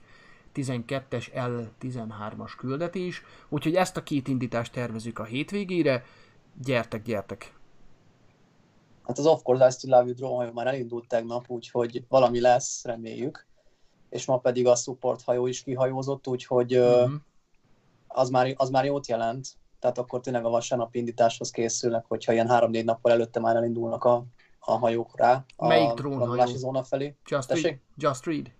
[0.55, 6.03] 12-es L13-as küldetés, úgyhogy ezt a két indítást tervezük a hétvégére.
[6.63, 7.59] Gyertek, gyertek!
[9.03, 12.85] Hát az Of Course I Still Love You drone már elindult tegnap, úgyhogy valami lesz,
[12.85, 13.45] reméljük.
[14.09, 17.15] És ma pedig a support hajó is kihajózott, úgyhogy mm-hmm.
[18.07, 19.47] az, már, az már jót jelent.
[19.81, 24.25] Tehát akkor tényleg a vasárnap indításhoz készülnek, hogyha ilyen három-négy nappal előtte már elindulnak a,
[24.59, 25.45] a hajók rá.
[25.55, 26.55] A Melyik drónhajó?
[26.55, 27.15] zóna felé.
[27.29, 27.77] Just Read?
[27.97, 28.51] Just Read?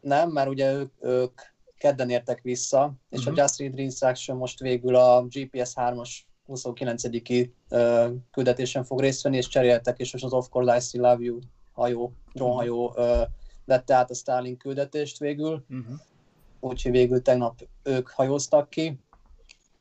[0.00, 1.40] Nem, mert ugye ők, ők
[1.78, 3.38] kedden értek vissza, és uh-huh.
[3.38, 6.10] a Just Read Instruction most végül a GPS 3-as
[6.46, 7.04] 29.
[7.04, 11.24] Uh, küldetésen fog részt venni, és cseréltek, és most az Of Course I Still Love
[11.24, 11.38] You
[11.72, 13.20] hajó, drónhajó uh,
[13.64, 15.94] vette át a Starlink küldetést végül, uh-huh.
[16.60, 19.00] úgyhogy végül tegnap ők hajóztak ki,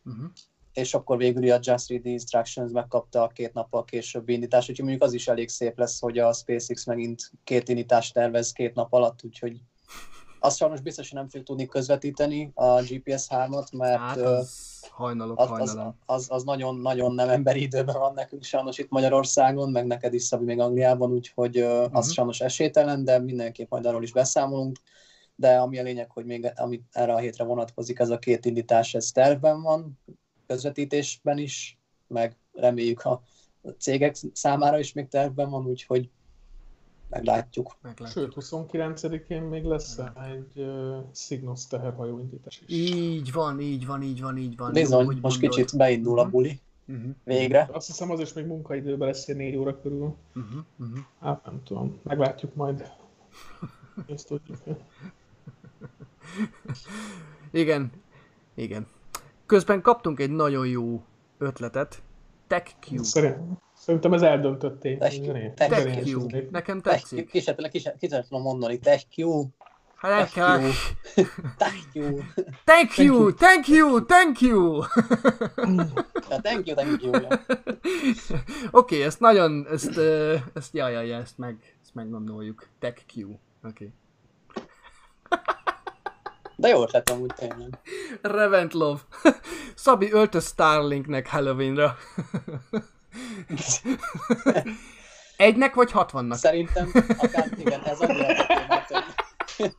[0.06, 0.26] uh-huh.
[0.74, 4.86] És akkor végül a Just Read the Instructions megkapta a két nappal későbbi indítást, úgyhogy
[4.86, 8.94] mondjuk az is elég szép lesz, hogy a SpaceX megint két indítást tervez két nap
[8.94, 9.62] alatt, úgyhogy
[10.40, 15.40] azt sajnos biztos, hogy nem fog tudni közvetíteni a GPS 3-at, mert hát az, hajnalok,
[15.40, 19.86] az, az, az, az, nagyon, nagyon nem emberi időben van nekünk sajnos itt Magyarországon, meg
[19.86, 21.98] neked is Szabi még Angliában, úgyhogy uh-huh.
[21.98, 22.14] az mhm.
[22.14, 24.78] sajnos esélytelen, de mindenképp majd arról is beszámolunk.
[25.36, 28.94] De ami a lényeg, hogy még ami erre a hétre vonatkozik, ez a két indítás,
[28.94, 30.00] ez tervben van,
[30.50, 33.22] közvetítésben is, meg reméljük a
[33.78, 36.10] cégek számára is még tervben van, úgyhogy
[37.10, 37.78] meglátjuk.
[37.82, 38.32] meglátjuk.
[38.34, 42.76] Sőt, 29-én még lesz egy uh, Cygnus teherhajó indítás is.
[42.76, 44.72] Így van, így van, így van, így van.
[44.72, 45.58] Bizony, Jó, most mondod.
[45.58, 46.60] kicsit beindul a buli.
[46.88, 47.12] Uh-huh.
[47.24, 47.70] Végre.
[47.72, 50.16] Azt hiszem az is még munkaidőben lesz 4 óra körül.
[50.36, 50.64] Uh-huh.
[50.80, 51.00] Uh-huh.
[51.20, 52.92] Hát nem tudom, meglátjuk majd.
[54.08, 54.58] Ezt tudjuk.
[57.52, 57.92] igen,
[58.56, 58.88] igen.
[59.50, 61.04] Közben kaptunk egy nagyon jó
[61.38, 62.02] ötletet.
[62.48, 63.04] TechQ.
[63.04, 63.38] Szerint,
[63.74, 64.98] Szerintem ez eldöntött tény.
[64.98, 65.22] Tech
[66.04, 66.26] Q.
[66.52, 67.30] Nekem tetszik.
[67.30, 67.56] Ki sem
[68.00, 68.80] tudom mondani.
[68.80, 69.46] Tech Q.
[69.96, 70.60] Hát el kell.
[71.58, 72.20] Thank you.
[72.64, 74.84] Thank you, thank you, thank you.
[76.42, 77.14] thank you, thank you.
[78.72, 79.98] Oké, ezt nagyon, ezt,
[80.54, 82.68] ezt, jaj, jaj, ezt meg, ezt megmondoljuk.
[82.80, 83.22] Tech Q.
[83.24, 83.40] Oké.
[83.64, 83.94] Okay.
[86.60, 87.80] De jó ötlet amúgy tényleg.
[88.22, 89.00] Reventlov.
[89.76, 91.98] Szabi öltöz Starlinknek Halloweenra.
[95.38, 96.38] Egynek vagy hatvannak?
[96.38, 98.36] Szerintem akár igen, ez annyira
[99.58, 99.76] hogy...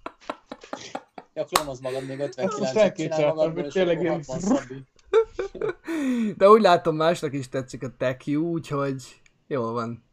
[1.34, 4.24] Ja, klónoz magad még 59 csinál magadból, és tényleg ilyen...
[6.36, 10.04] De úgy látom, másnak is tetszik a tech úgyhogy jól van.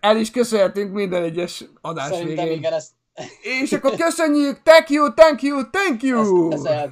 [0.00, 2.58] El is köszönhetünk minden egyes adás Szerintem végén.
[2.58, 2.90] igen, ezt...
[3.42, 6.52] És akkor köszönjük, thank you, thank you, thank you!
[6.52, 6.90] Ez, ez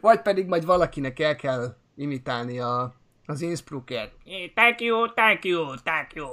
[0.00, 2.94] Vagy pedig majd valakinek el kell imitálni a,
[3.26, 4.12] az Innsbrucket.
[4.54, 6.28] Thank you, thank you, thank you.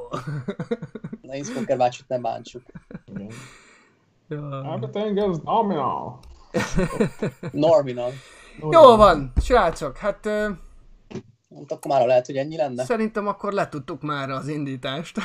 [1.21, 2.61] Na, Innsbrucker bácsit nem bántsuk.
[4.29, 6.19] Everything is nominal.
[7.51, 8.11] Norminal.
[8.59, 10.25] Jó van, srácok, hát...
[10.25, 10.49] Uh,
[11.67, 12.83] akkor már lehet, hogy ennyi lenne?
[12.83, 15.17] Szerintem akkor letudtuk már az indítást.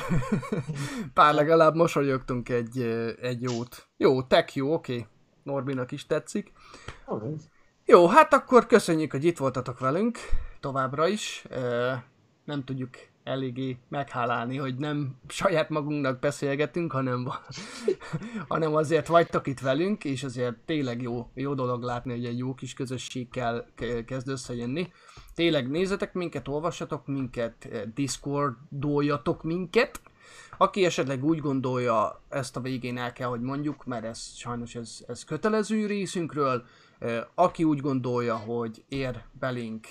[1.15, 2.81] Pár legalább mosolyogtunk egy,
[3.21, 3.89] egy jót.
[3.97, 5.07] Jó, tech jó, oké.
[5.43, 6.53] Norbinak is tetszik.
[7.85, 10.19] Jó, hát akkor köszönjük, hogy itt voltatok velünk
[10.61, 11.45] továbbra is.
[12.45, 12.91] Nem tudjuk
[13.29, 17.29] eléggé meghálálni, hogy nem saját magunknak beszélgetünk, hanem,
[18.49, 22.55] hanem azért vagytok itt velünk, és azért tényleg jó, jó dolog látni, hogy egy jó
[22.55, 23.67] kis közösséggel
[24.07, 24.93] kezd összejönni.
[25.35, 30.01] Tényleg nézzetek minket, olvassatok minket, discordoljatok minket,
[30.57, 35.05] aki esetleg úgy gondolja, ezt a végén el kell, hogy mondjuk, mert ez sajnos ez,
[35.07, 36.65] ez kötelező részünkről,
[37.35, 39.87] aki úgy gondolja, hogy ér belénk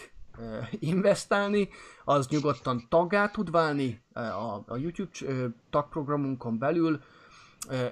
[0.79, 1.69] investálni,
[2.03, 6.99] az nyugodtan taggá tud válni a, a YouTube tagprogramunkon belül,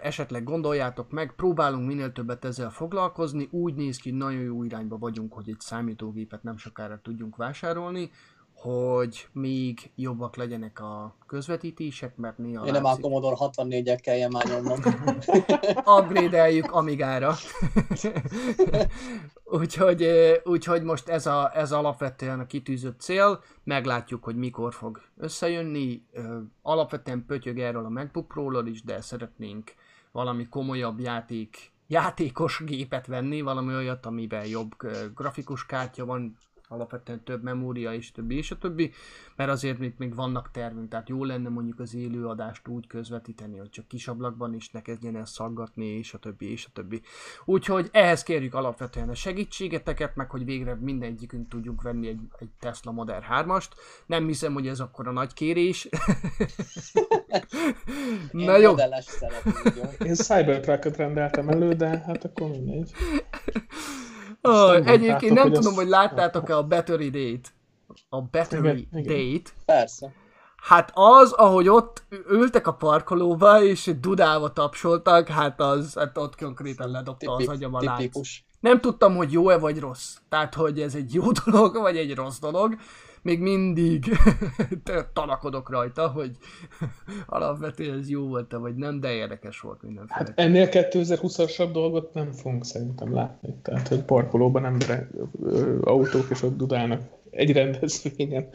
[0.01, 5.33] esetleg gondoljátok meg, próbálunk minél többet ezzel foglalkozni, úgy néz ki, nagyon jó irányba vagyunk,
[5.33, 8.11] hogy egy számítógépet nem sokára tudjunk vásárolni,
[8.55, 14.45] hogy még jobbak legyenek a közvetítések, mert néha Én nem a Commodore 64-el kelljen már
[14.45, 14.79] nyomnom.
[15.99, 17.35] Upgrade-eljük Amigára.
[19.59, 20.07] úgyhogy,
[20.43, 26.05] úgyhogy most ez, a, ez alapvetően a kitűzött cél, meglátjuk, hogy mikor fog összejönni.
[26.61, 29.73] Alapvetően pötyög erről a MacBook pro is, de szeretnénk
[30.11, 34.71] valami komolyabb játék játékos gépet venni, valami olyat, amiben jobb
[35.15, 36.37] grafikus kártya van,
[36.75, 38.91] alapvetően több memória és többi és a többi,
[39.35, 43.69] mert azért még, még vannak tervünk, tehát jó lenne mondjuk az élőadást úgy közvetíteni, hogy
[43.69, 47.01] csak kis ablakban is ne kezdjen el szaggatni, és a többi, és a többi.
[47.45, 52.91] Úgyhogy ehhez kérjük alapvetően a segítségeteket, meg hogy végre mindegyikünk tudjuk venni egy, egy Tesla
[52.91, 53.69] Model 3-ast.
[54.05, 55.89] Nem hiszem, hogy ez akkor a nagy kérés.
[58.31, 58.75] Na jó.
[59.99, 62.91] Én Cybertruck-ot rendeltem elő, de hát akkor mindegy.
[64.45, 67.49] Oh, egyébként nem tudom, hogy láttátok-e a Battery Date.
[68.09, 69.19] A Battery igen, Date.
[69.19, 69.41] Igen.
[69.65, 70.13] Persze.
[70.55, 76.91] Hát az, ahogy ott ültek a parkolóba, és dudálva tapsoltak, hát az, hát ott konkrétan
[76.91, 78.17] ledobta Tipi, az agyam a lánc.
[78.59, 80.15] Nem tudtam, hogy jó-e vagy rossz.
[80.29, 82.75] Tehát, hogy ez egy jó dolog, vagy egy rossz dolog,
[83.25, 84.17] még mindig
[85.13, 86.37] tanakodok rajta, hogy
[87.25, 90.19] alapvetően ez jó volt vagy nem, de érdekes volt mindenféle.
[90.19, 93.55] Hát ennél 2020-asabb dolgot nem fogunk szerintem látni.
[93.61, 95.09] Tehát, hogy parkolóban emberek,
[95.81, 98.49] autók és ott dudálnak egy rendezvényen.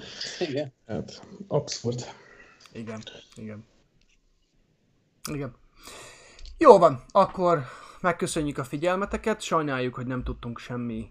[0.48, 0.72] Igen.
[0.86, 2.04] Hát, abszurd.
[2.72, 3.00] Igen,
[3.36, 3.64] igen.
[5.30, 5.54] Igen.
[6.58, 7.62] Jó van, akkor
[8.00, 11.10] megköszönjük a figyelmeteket, sajnáljuk, hogy nem tudtunk semmi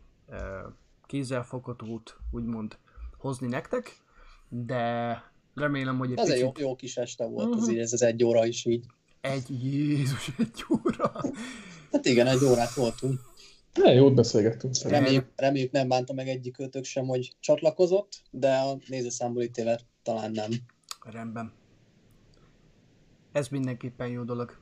[1.07, 2.77] kézzelfoghatót úgymond
[3.19, 3.95] hozni nektek,
[4.49, 5.23] de
[5.55, 6.37] remélem, hogy egy Ez picit...
[6.37, 7.61] egy jó, jó kis este volt, uh-huh.
[7.61, 8.85] az így, ez az egy óra is így.
[9.21, 11.11] Egy Jézus, egy óra.
[11.91, 13.19] Hát igen, egy órát voltunk.
[13.73, 18.77] Ne, jót beszélgettünk Reméljük, reméljük nem bánta meg egyik kötök sem, hogy csatlakozott, de a
[18.87, 20.51] nézőszámból ítélet talán nem.
[21.11, 21.53] Rendben.
[23.31, 24.57] Ez mindenképpen jó dolog.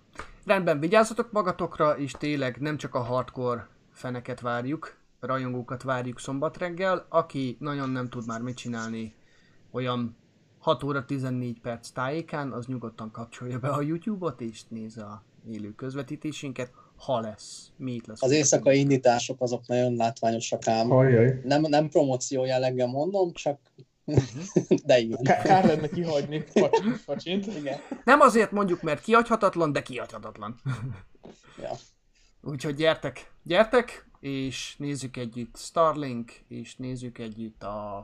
[0.45, 7.05] Rendben, vigyázzatok magatokra, és tényleg nem csak a hardcore feneket várjuk, rajongókat várjuk szombat reggel,
[7.09, 9.15] aki nagyon nem tud már mit csinálni
[9.71, 10.15] olyan
[10.59, 15.75] 6 óra 14 perc tájékán, az nyugodtan kapcsolja be a YouTube-ot és nézze a élő
[15.75, 17.71] közvetítésünket, ha lesz.
[17.77, 18.21] Mi itt lesz?
[18.21, 20.91] Az éjszakai indítások azok nagyon látványosak ám.
[20.91, 21.41] Ajaj.
[21.43, 23.59] Nem, nem promóció jelleggel mondom, csak
[24.85, 25.23] de igen.
[25.23, 26.43] Kár lenne kihagyni
[27.05, 27.45] facsint.
[27.45, 27.79] Igen.
[28.03, 30.61] Nem azért mondjuk, mert kihagyhatatlan, de kihagyhatatlan.
[31.61, 31.71] ja.
[32.41, 37.97] Úgyhogy gyertek, gyertek, és nézzük együtt Starlink, és nézzük együtt a,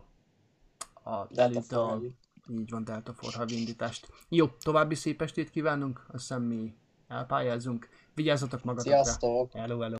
[1.03, 2.01] a Delta,
[2.49, 4.07] így van, Delta Forhav indítást.
[4.30, 6.74] Jó, további szép estét kívánunk, azt hiszem mi
[7.07, 7.89] elpályázunk.
[8.14, 9.03] Vigyázzatok magatokra.
[9.03, 9.51] Sziasztok!
[9.51, 9.84] Hello, hello.